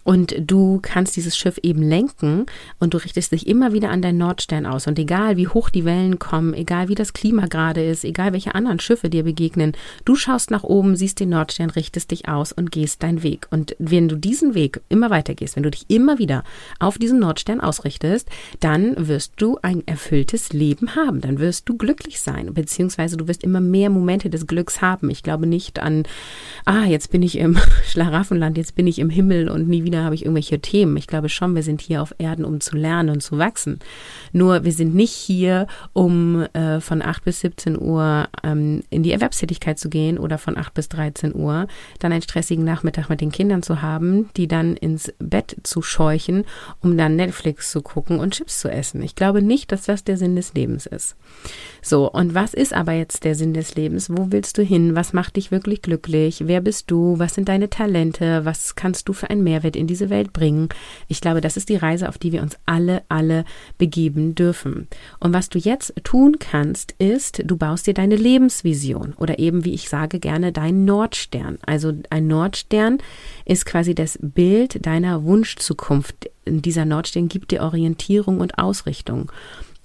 und 0.06 0.36
du 0.38 0.78
kannst 0.80 1.16
dieses 1.16 1.36
Schiff 1.36 1.58
eben 1.64 1.82
lenken 1.82 2.46
und 2.78 2.94
du 2.94 2.98
richtest 2.98 3.32
dich 3.32 3.48
immer 3.48 3.72
wieder 3.72 3.90
an 3.90 4.02
deinen 4.02 4.18
Nordstern 4.18 4.64
aus. 4.64 4.86
Und 4.86 5.00
egal 5.00 5.36
wie 5.36 5.48
hoch 5.48 5.68
die 5.68 5.84
Wellen 5.84 6.20
kommen, 6.20 6.54
egal 6.54 6.86
wie 6.86 6.94
das 6.94 7.12
Klima 7.12 7.46
gerade 7.46 7.84
ist, 7.84 8.04
egal 8.04 8.32
welche 8.32 8.54
anderen 8.54 8.78
Schiffe 8.78 9.10
dir 9.10 9.24
begegnen, 9.24 9.72
du 10.04 10.14
schaust 10.14 10.52
nach 10.52 10.62
oben, 10.62 10.94
siehst 10.94 11.18
den 11.18 11.30
Nordstern, 11.30 11.70
richtest 11.70 12.12
dich 12.12 12.28
aus 12.28 12.52
und 12.52 12.70
gehst 12.70 13.02
deinen 13.02 13.24
Weg. 13.24 13.48
Und 13.50 13.74
wenn 13.80 14.06
du 14.06 14.14
diesen 14.14 14.54
Weg 14.54 14.80
immer 14.88 15.10
weiter 15.10 15.34
gehst, 15.34 15.56
wenn 15.56 15.64
du 15.64 15.72
dich 15.72 15.86
immer 15.88 16.20
wieder 16.20 16.44
auf 16.78 16.98
diesen 16.98 17.18
Nordstern 17.18 17.60
ausrichtest, 17.60 18.28
dann 18.60 19.08
wirst 19.08 19.32
du 19.38 19.58
ein 19.62 19.84
erfülltes 19.88 20.52
Leben 20.52 20.94
haben. 20.94 21.20
Dann 21.20 21.40
wirst 21.40 21.68
du 21.68 21.76
glücklich 21.76 22.20
sein, 22.20 22.54
beziehungsweise 22.54 23.16
du 23.16 23.26
wirst 23.26 23.42
immer 23.42 23.60
mehr 23.60 23.90
Momente 23.90 24.30
des 24.30 24.46
Glücks 24.46 24.80
haben. 24.80 25.10
Ich 25.10 25.24
glaube 25.24 25.48
nicht 25.48 25.80
an, 25.80 26.04
ah, 26.64 26.84
jetzt 26.84 27.10
bin 27.10 27.24
ich 27.24 27.38
im 27.38 27.58
Schlaraffenland, 27.88 28.56
jetzt 28.56 28.76
bin 28.76 28.86
ich 28.86 29.00
im 29.00 29.10
Himmel 29.10 29.48
und 29.48 29.66
nie 29.66 29.82
wieder 29.82 29.95
wieder 29.96 30.04
habe 30.04 30.14
ich 30.14 30.22
irgendwelche 30.24 30.60
Themen. 30.60 30.96
Ich 30.96 31.06
glaube 31.06 31.28
schon, 31.28 31.54
wir 31.54 31.62
sind 31.62 31.80
hier 31.80 32.02
auf 32.02 32.14
Erden, 32.18 32.44
um 32.44 32.60
zu 32.60 32.76
lernen 32.76 33.08
und 33.08 33.22
zu 33.22 33.38
wachsen. 33.38 33.78
Nur 34.32 34.64
wir 34.64 34.72
sind 34.72 34.94
nicht 34.94 35.12
hier, 35.12 35.66
um 35.94 36.42
äh, 36.52 36.80
von 36.80 37.02
8 37.02 37.24
bis 37.24 37.40
17 37.40 37.80
Uhr 37.80 38.28
ähm, 38.42 38.82
in 38.90 39.02
die 39.02 39.12
Erwerbstätigkeit 39.12 39.78
zu 39.78 39.88
gehen 39.88 40.18
oder 40.18 40.36
von 40.36 40.58
8 40.58 40.74
bis 40.74 40.88
13 40.90 41.34
Uhr, 41.34 41.66
dann 41.98 42.12
einen 42.12 42.22
stressigen 42.22 42.64
Nachmittag 42.64 43.08
mit 43.08 43.20
den 43.20 43.32
Kindern 43.32 43.62
zu 43.62 43.80
haben, 43.80 44.28
die 44.36 44.48
dann 44.48 44.76
ins 44.76 45.12
Bett 45.18 45.56
zu 45.62 45.80
scheuchen, 45.80 46.44
um 46.80 46.96
dann 46.98 47.16
Netflix 47.16 47.70
zu 47.70 47.80
gucken 47.80 48.20
und 48.20 48.34
Chips 48.34 48.60
zu 48.60 48.68
essen. 48.68 49.02
Ich 49.02 49.14
glaube 49.14 49.40
nicht, 49.40 49.72
dass 49.72 49.84
das 49.84 50.04
der 50.04 50.18
Sinn 50.18 50.36
des 50.36 50.52
Lebens 50.54 50.86
ist. 50.86 51.16
So, 51.80 52.10
und 52.10 52.34
was 52.34 52.52
ist 52.52 52.74
aber 52.74 52.92
jetzt 52.92 53.24
der 53.24 53.34
Sinn 53.34 53.54
des 53.54 53.74
Lebens? 53.76 54.10
Wo 54.10 54.30
willst 54.30 54.58
du 54.58 54.62
hin? 54.62 54.94
Was 54.94 55.12
macht 55.12 55.36
dich 55.36 55.50
wirklich 55.50 55.82
glücklich? 55.82 56.42
Wer 56.46 56.60
bist 56.60 56.90
du? 56.90 57.18
Was 57.18 57.34
sind 57.34 57.48
deine 57.48 57.70
Talente? 57.70 58.44
Was 58.44 58.74
kannst 58.74 59.08
du 59.08 59.12
für 59.12 59.30
einen 59.30 59.44
Mehrwert 59.44 59.76
in 59.76 59.85
in 59.86 59.88
diese 59.88 60.10
Welt 60.10 60.32
bringen. 60.32 60.68
Ich 61.06 61.20
glaube, 61.20 61.40
das 61.40 61.56
ist 61.56 61.68
die 61.68 61.76
Reise, 61.76 62.08
auf 62.08 62.18
die 62.18 62.32
wir 62.32 62.42
uns 62.42 62.56
alle, 62.66 63.04
alle 63.08 63.44
begeben 63.78 64.34
dürfen. 64.34 64.88
Und 65.20 65.32
was 65.32 65.48
du 65.48 65.58
jetzt 65.58 65.94
tun 66.02 66.38
kannst, 66.40 66.92
ist, 66.98 67.42
du 67.44 67.56
baust 67.56 67.86
dir 67.86 67.94
deine 67.94 68.16
Lebensvision 68.16 69.14
oder 69.16 69.38
eben, 69.38 69.64
wie 69.64 69.74
ich 69.74 69.88
sage, 69.88 70.18
gerne 70.18 70.50
deinen 70.50 70.84
Nordstern. 70.84 71.58
Also 71.64 71.92
ein 72.10 72.26
Nordstern 72.26 72.98
ist 73.44 73.64
quasi 73.64 73.94
das 73.94 74.18
Bild 74.20 74.84
deiner 74.84 75.24
Wunschzukunft. 75.24 76.30
Dieser 76.46 76.84
Nordstern 76.84 77.28
gibt 77.28 77.50
dir 77.50 77.62
Orientierung 77.62 78.40
und 78.40 78.58
Ausrichtung. 78.58 79.30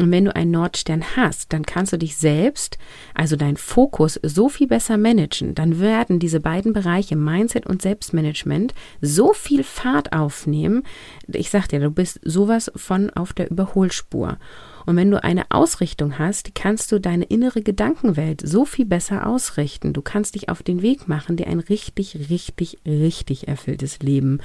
Und 0.01 0.09
wenn 0.09 0.25
du 0.25 0.35
einen 0.35 0.49
Nordstern 0.49 1.15
hast, 1.15 1.53
dann 1.53 1.63
kannst 1.63 1.93
du 1.93 1.97
dich 1.97 2.17
selbst, 2.17 2.79
also 3.13 3.35
dein 3.35 3.55
Fokus, 3.55 4.19
so 4.23 4.49
viel 4.49 4.65
besser 4.65 4.97
managen. 4.97 5.53
Dann 5.53 5.79
werden 5.79 6.17
diese 6.17 6.39
beiden 6.39 6.73
Bereiche 6.73 7.15
Mindset 7.15 7.67
und 7.67 7.83
Selbstmanagement 7.83 8.73
so 8.99 9.31
viel 9.33 9.63
Fahrt 9.63 10.11
aufnehmen. 10.11 10.81
Ich 11.27 11.51
sag 11.51 11.67
dir, 11.67 11.79
du 11.79 11.91
bist 11.91 12.19
sowas 12.23 12.71
von 12.75 13.11
auf 13.11 13.33
der 13.33 13.51
Überholspur. 13.51 14.39
Und 14.87 14.95
wenn 14.95 15.11
du 15.11 15.23
eine 15.23 15.45
Ausrichtung 15.51 16.17
hast, 16.17 16.55
kannst 16.55 16.91
du 16.91 16.99
deine 16.99 17.25
innere 17.25 17.61
Gedankenwelt 17.61 18.41
so 18.43 18.65
viel 18.65 18.85
besser 18.85 19.27
ausrichten. 19.27 19.93
Du 19.93 20.01
kannst 20.01 20.33
dich 20.33 20.49
auf 20.49 20.63
den 20.63 20.81
Weg 20.81 21.07
machen, 21.07 21.37
dir 21.37 21.45
ein 21.45 21.59
richtig, 21.59 22.29
richtig, 22.31 22.79
richtig 22.87 23.47
erfülltes 23.47 23.99
Leben 23.99 24.39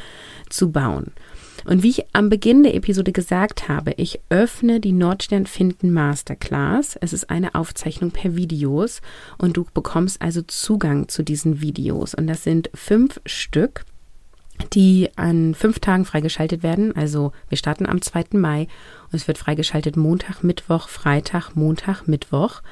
zu 0.50 0.70
bauen. 0.70 1.12
Und 1.64 1.82
wie 1.82 1.90
ich 1.90 2.04
am 2.12 2.28
Beginn 2.28 2.62
der 2.62 2.74
Episode 2.74 3.12
gesagt 3.12 3.68
habe, 3.68 3.92
ich 3.96 4.20
öffne 4.28 4.80
die 4.80 4.92
Nordstern 4.92 5.46
Finden 5.46 5.92
Masterclass. 5.92 6.96
Es 7.00 7.12
ist 7.12 7.30
eine 7.30 7.54
Aufzeichnung 7.54 8.10
per 8.10 8.36
Videos 8.36 9.00
und 9.38 9.56
du 9.56 9.66
bekommst 9.72 10.20
also 10.20 10.42
Zugang 10.42 11.08
zu 11.08 11.22
diesen 11.22 11.60
Videos. 11.60 12.14
Und 12.14 12.26
das 12.26 12.44
sind 12.44 12.70
fünf 12.74 13.20
Stück 13.26 13.84
die 14.72 15.10
an 15.16 15.54
fünf 15.54 15.80
Tagen 15.80 16.04
freigeschaltet 16.04 16.62
werden. 16.62 16.96
Also 16.96 17.32
wir 17.48 17.58
starten 17.58 17.86
am 17.86 18.00
2. 18.00 18.24
Mai 18.32 18.68
und 19.12 19.14
es 19.14 19.28
wird 19.28 19.38
freigeschaltet 19.38 19.96
Montag, 19.96 20.42
Mittwoch, 20.42 20.88
Freitag, 20.88 21.54
Montag, 21.54 22.08
Mittwoch. 22.08 22.62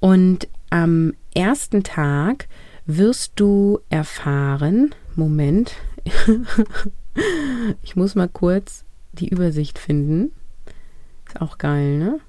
Und 0.00 0.48
am 0.70 1.14
ersten 1.34 1.82
Tag 1.82 2.48
wirst 2.86 3.32
du 3.36 3.80
erfahren, 3.90 4.94
Moment, 5.16 5.72
Ich 7.82 7.96
muss 7.96 8.14
mal 8.14 8.28
kurz 8.28 8.84
die 9.12 9.28
Übersicht 9.28 9.78
finden. 9.78 10.32
Ist 11.26 11.40
auch 11.40 11.58
geil, 11.58 11.98
ne? 11.98 12.20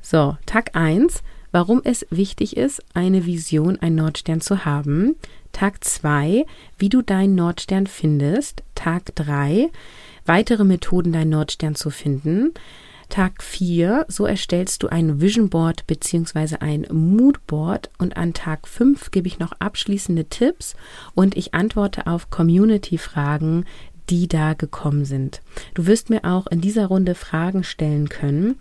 So, 0.00 0.36
Tag 0.46 0.76
1, 0.76 1.22
warum 1.50 1.80
es 1.82 2.06
wichtig 2.10 2.56
ist, 2.56 2.82
eine 2.92 3.26
Vision, 3.26 3.78
ein 3.80 3.94
Nordstern 3.94 4.40
zu 4.40 4.64
haben. 4.64 5.16
Tag 5.52 5.82
2, 5.82 6.44
wie 6.78 6.88
du 6.88 7.02
deinen 7.02 7.34
Nordstern 7.34 7.86
findest. 7.86 8.62
Tag 8.74 9.14
3, 9.16 9.70
weitere 10.26 10.64
Methoden, 10.64 11.12
deinen 11.12 11.30
Nordstern 11.30 11.74
zu 11.74 11.90
finden. 11.90 12.52
Tag 13.08 13.42
4, 13.42 14.06
so 14.08 14.26
erstellst 14.26 14.82
du 14.82 14.88
ein 14.88 15.20
Vision 15.20 15.48
Board 15.48 15.86
bzw. 15.86 16.56
ein 16.60 16.86
Mood 16.90 17.46
Board 17.46 17.90
und 17.98 18.16
an 18.16 18.34
Tag 18.34 18.66
5 18.66 19.10
gebe 19.10 19.28
ich 19.28 19.38
noch 19.38 19.52
abschließende 19.52 20.24
Tipps 20.24 20.74
und 21.14 21.36
ich 21.36 21.54
antworte 21.54 22.06
auf 22.06 22.30
Community-Fragen, 22.30 23.66
die 24.10 24.28
da 24.28 24.54
gekommen 24.54 25.04
sind. 25.04 25.40
Du 25.74 25.86
wirst 25.86 26.10
mir 26.10 26.24
auch 26.24 26.46
in 26.46 26.60
dieser 26.60 26.86
Runde 26.86 27.14
Fragen 27.14 27.64
stellen 27.64 28.08
können. 28.08 28.56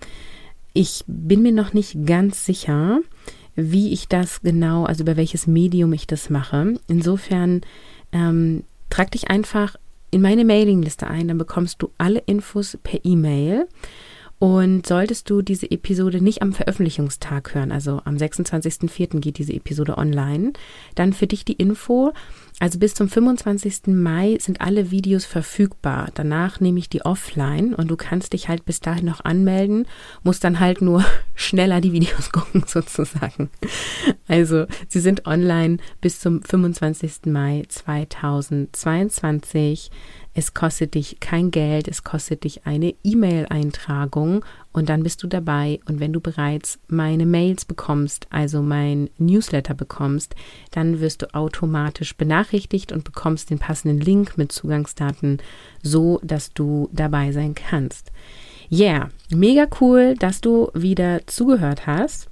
Ich 0.74 1.04
bin 1.08 1.42
mir 1.42 1.52
noch 1.52 1.74
nicht 1.74 2.06
ganz 2.06 2.46
sicher, 2.46 3.00
wie 3.56 3.94
ich 3.94 4.08
das 4.08 4.42
genau, 4.42 4.86
also 4.86 5.04
über 5.04 5.18
welches 5.18 5.48
Medium 5.48 5.94
ich 5.94 6.08
das 6.08 6.30
mache. 6.30 6.76
Insofern 6.88 7.62
ähm, 8.12 8.64
trag 8.90 9.12
dich 9.12 9.30
einfach 9.30 9.76
in 10.12 10.22
meine 10.22 10.46
Mailingliste 10.46 11.08
ein, 11.08 11.28
dann 11.28 11.38
bekommst 11.38 11.82
du 11.82 11.90
alle 11.98 12.20
Infos 12.26 12.78
per 12.84 13.00
E-Mail. 13.04 13.68
Und 14.44 14.86
solltest 14.86 15.30
du 15.30 15.42
diese 15.42 15.72
Episode 15.72 16.22
nicht 16.22 16.42
am 16.42 16.52
Veröffentlichungstag 16.52 17.56
hören, 17.56 17.72
also 17.72 18.02
am 18.04 18.18
26.04. 18.18 19.22
geht 19.22 19.38
diese 19.38 19.54
Episode 19.54 19.98
online, 19.98 20.52
dann 20.96 21.14
für 21.14 21.28
dich 21.28 21.46
die 21.46 21.54
Info. 21.54 22.12
Also 22.60 22.78
bis 22.78 22.94
zum 22.94 23.08
25. 23.08 23.88
Mai 23.88 24.38
sind 24.42 24.60
alle 24.60 24.92
Videos 24.92 25.24
verfügbar. 25.24 26.10
Danach 26.14 26.60
nehme 26.60 26.80
ich 26.80 26.90
die 26.90 27.06
offline 27.06 27.74
und 27.74 27.90
du 27.90 27.96
kannst 27.96 28.34
dich 28.34 28.50
halt 28.50 28.66
bis 28.66 28.82
dahin 28.82 29.06
noch 29.06 29.24
anmelden, 29.24 29.88
musst 30.24 30.44
dann 30.44 30.60
halt 30.60 30.82
nur 30.82 31.06
schneller 31.36 31.80
die 31.80 31.94
Videos 31.94 32.30
gucken 32.34 32.66
sozusagen. 32.68 33.50
Also 34.28 34.66
sie 34.90 35.00
sind 35.00 35.26
online 35.26 35.78
bis 36.02 36.20
zum 36.20 36.44
25. 36.44 37.28
Mai 37.28 37.64
2022. 37.70 39.90
Es 40.34 40.54
kostet 40.54 40.96
dich 40.96 41.20
kein 41.20 41.52
Geld, 41.52 41.88
es 41.88 42.04
kostet 42.04 42.44
dich 42.44 42.66
eine 42.66 42.96
E-Mail-Eintragung 43.04 44.44
und 44.72 44.90
dann 44.90 45.04
bist 45.04 45.22
du 45.22 45.28
dabei. 45.28 45.80
Und 45.86 46.00
wenn 46.00 46.12
du 46.12 46.20
bereits 46.20 46.80
meine 46.88 47.26
Mails 47.26 47.66
bekommst, 47.66 48.28
also 48.32 48.62
mein 48.62 49.10
Newsletter 49.18 49.76
bekommst, 49.76 50.36
dann 50.72 51.00
wirst 51.00 51.22
du 51.22 51.34
automatisch 51.36 52.18
benachrichtigt 52.18 52.92
und 52.92 53.04
bekommst 53.04 53.52
den 53.52 53.60
passenden 53.60 54.00
Link 54.00 54.38
mit 54.38 54.52
Zugangsdaten, 54.52 55.40
so 55.84 56.20
dass 56.24 56.54
du 56.54 56.90
dabei 56.92 57.32
sein 57.32 57.54
kannst. 57.54 58.12
Yeah, 58.72 59.10
mega 59.30 59.68
cool, 59.82 60.16
dass 60.18 60.42
du 60.42 60.72
wieder 60.74 61.22
zugehört 61.28 61.86
hast. 61.86 62.30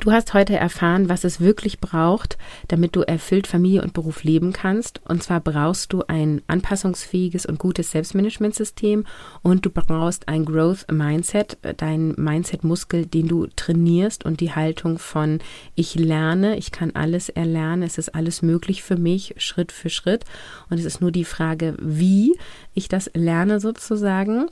Du 0.00 0.12
hast 0.12 0.34
heute 0.34 0.54
erfahren, 0.54 1.08
was 1.08 1.24
es 1.24 1.40
wirklich 1.40 1.80
braucht, 1.80 2.38
damit 2.68 2.94
du 2.94 3.00
erfüllt 3.00 3.46
Familie 3.46 3.82
und 3.82 3.92
Beruf 3.92 4.24
leben 4.24 4.52
kannst. 4.52 5.00
Und 5.08 5.22
zwar 5.22 5.40
brauchst 5.40 5.92
du 5.92 6.02
ein 6.06 6.42
anpassungsfähiges 6.46 7.46
und 7.46 7.58
gutes 7.58 7.90
Selbstmanagementsystem 7.90 9.04
und 9.42 9.64
du 9.64 9.70
brauchst 9.70 10.28
ein 10.28 10.44
Growth 10.44 10.86
Mindset, 10.90 11.58
dein 11.78 12.14
Mindset-Muskel, 12.16 13.06
den 13.06 13.26
du 13.26 13.46
trainierst 13.56 14.24
und 14.24 14.40
die 14.40 14.52
Haltung 14.52 14.98
von 14.98 15.40
ich 15.74 15.94
lerne, 15.94 16.56
ich 16.56 16.70
kann 16.70 16.92
alles 16.94 17.28
erlernen, 17.28 17.82
es 17.82 17.98
ist 17.98 18.14
alles 18.14 18.42
möglich 18.42 18.82
für 18.82 18.96
mich, 18.96 19.34
Schritt 19.38 19.72
für 19.72 19.90
Schritt. 19.90 20.24
Und 20.70 20.78
es 20.78 20.84
ist 20.84 21.00
nur 21.00 21.10
die 21.10 21.24
Frage, 21.24 21.74
wie 21.80 22.38
ich 22.74 22.88
das 22.88 23.10
lerne 23.14 23.60
sozusagen. 23.60 24.48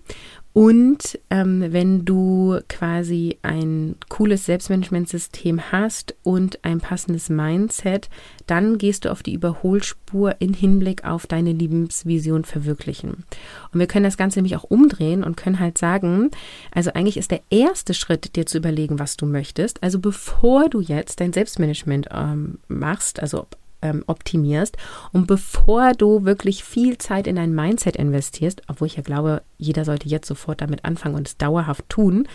Und 0.54 1.18
ähm, 1.30 1.72
wenn 1.72 2.04
du 2.04 2.60
quasi 2.68 3.38
ein 3.42 3.96
cooles 4.08 4.46
Selbstmanagementsystem 4.46 5.72
hast 5.72 6.14
und 6.22 6.64
ein 6.64 6.78
passendes 6.78 7.28
Mindset, 7.28 8.08
dann 8.46 8.78
gehst 8.78 9.04
du 9.04 9.10
auf 9.10 9.24
die 9.24 9.34
Überholspur 9.34 10.36
in 10.38 10.54
Hinblick 10.54 11.04
auf 11.04 11.26
deine 11.26 11.50
Lebensvision 11.50 12.44
verwirklichen. 12.44 13.24
Und 13.72 13.80
wir 13.80 13.88
können 13.88 14.04
das 14.04 14.16
Ganze 14.16 14.38
nämlich 14.38 14.54
auch 14.54 14.62
umdrehen 14.62 15.24
und 15.24 15.36
können 15.36 15.58
halt 15.58 15.76
sagen, 15.76 16.30
also 16.70 16.92
eigentlich 16.92 17.16
ist 17.16 17.32
der 17.32 17.42
erste 17.50 17.92
Schritt, 17.92 18.36
dir 18.36 18.46
zu 18.46 18.58
überlegen, 18.58 19.00
was 19.00 19.16
du 19.16 19.26
möchtest. 19.26 19.82
Also 19.82 19.98
bevor 19.98 20.68
du 20.68 20.80
jetzt 20.80 21.18
dein 21.18 21.32
Selbstmanagement 21.32 22.10
ähm, 22.12 22.58
machst, 22.68 23.18
also 23.18 23.48
ähm, 23.84 24.02
optimierst. 24.08 24.76
Und 25.12 25.28
bevor 25.28 25.92
du 25.92 26.24
wirklich 26.24 26.64
viel 26.64 26.98
Zeit 26.98 27.28
in 27.28 27.36
dein 27.36 27.54
Mindset 27.54 27.94
investierst, 27.96 28.62
obwohl 28.66 28.88
ich 28.88 28.96
ja 28.96 29.02
glaube, 29.02 29.42
jeder 29.58 29.84
sollte 29.84 30.08
jetzt 30.08 30.26
sofort 30.26 30.60
damit 30.60 30.84
anfangen 30.84 31.14
und 31.14 31.28
es 31.28 31.36
dauerhaft 31.36 31.88
tun, 31.88 32.26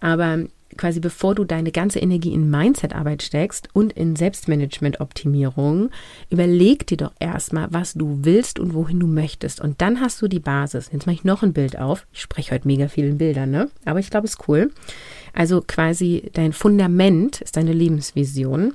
aber 0.00 0.46
quasi 0.76 1.00
bevor 1.00 1.34
du 1.34 1.44
deine 1.44 1.70
ganze 1.70 1.98
Energie 1.98 2.32
in 2.32 2.50
Mindset-Arbeit 2.50 3.22
steckst 3.22 3.68
und 3.72 3.92
in 3.92 4.16
Selbstmanagement-Optimierung, 4.16 5.90
überleg 6.30 6.86
dir 6.86 6.96
doch 6.96 7.12
erstmal, 7.18 7.68
was 7.72 7.94
du 7.94 8.20
willst 8.22 8.58
und 8.58 8.74
wohin 8.74 9.00
du 9.00 9.06
möchtest. 9.06 9.60
Und 9.60 9.80
dann 9.80 10.00
hast 10.00 10.22
du 10.22 10.28
die 10.28 10.40
Basis. 10.40 10.88
Jetzt 10.92 11.06
mache 11.06 11.14
ich 11.14 11.24
noch 11.24 11.42
ein 11.42 11.52
Bild 11.52 11.78
auf. 11.78 12.06
Ich 12.12 12.20
spreche 12.20 12.54
heute 12.54 12.66
mega 12.66 12.88
viel 12.88 13.06
in 13.06 13.18
Bildern, 13.18 13.50
ne? 13.50 13.70
Aber 13.84 13.98
ich 13.98 14.10
glaube, 14.10 14.26
es 14.26 14.34
ist 14.34 14.48
cool. 14.48 14.70
Also 15.34 15.62
quasi 15.66 16.30
dein 16.32 16.52
Fundament 16.52 17.40
ist 17.40 17.56
deine 17.56 17.72
Lebensvision. 17.72 18.74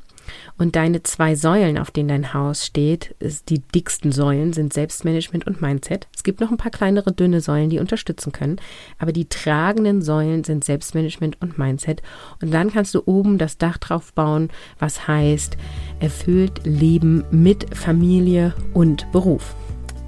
Und 0.58 0.76
deine 0.76 1.04
zwei 1.04 1.36
Säulen, 1.36 1.78
auf 1.78 1.92
denen 1.92 2.10
dein 2.10 2.34
Haus 2.34 2.66
steht, 2.66 3.16
die 3.50 3.60
dicksten 3.60 4.12
Säulen 4.12 4.54
sind 4.54 4.74
Selbstmanagement 4.74 5.48
und 5.48 5.62
Mindset. 5.62 6.08
Es 6.16 6.24
gibt 6.24 6.40
noch 6.40 6.52
ein 6.52 6.58
paar 6.58 6.72
kleinere, 6.72 7.12
dünne 7.12 7.42
Säulen, 7.42 7.70
die 7.70 7.80
unterstützen 7.80 8.32
können, 8.32 8.58
aber 9.00 9.12
die 9.12 9.30
tragenden 9.30 10.02
Säulen 10.02 10.44
sind 10.44 10.64
Selbstmanagement 10.64 11.42
und 11.42 11.58
Mindset. 11.58 12.02
Und 12.42 12.54
dann 12.54 12.72
kannst 12.72 12.96
du 12.96 13.04
oben 13.06 13.38
das 13.38 13.58
Dach 13.58 13.78
drauf 13.78 14.14
bauen, 14.14 14.50
was 14.80 15.08
heißt 15.08 15.58
erfüllt 16.00 16.62
Leben 16.64 17.24
mit 17.32 17.76
Familie 17.76 18.54
und 18.74 19.12
Beruf. 19.12 19.56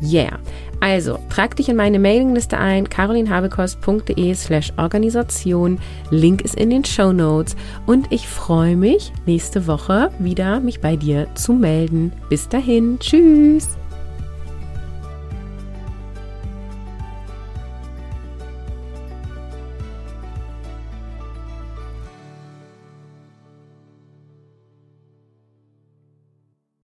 Yeah. 0.01 0.39
Also, 0.81 1.19
trag 1.29 1.55
dich 1.55 1.69
in 1.69 1.75
meine 1.75 1.99
Mailingliste 1.99 2.57
ein, 2.57 2.89
carolinhabekost.de 2.89 4.33
slash 4.33 4.71
Organisation. 4.77 5.79
Link 6.09 6.41
ist 6.41 6.55
in 6.55 6.69
den 6.69 6.85
Show 6.85 7.11
Notes. 7.11 7.55
Und 7.85 8.11
ich 8.11 8.27
freue 8.27 8.75
mich, 8.75 9.11
nächste 9.25 9.67
Woche 9.67 10.11
wieder 10.19 10.59
mich 10.59 10.79
bei 10.79 10.95
dir 10.95 11.27
zu 11.35 11.53
melden. 11.53 12.13
Bis 12.29 12.47
dahin. 12.47 12.97
Tschüss. 12.99 13.78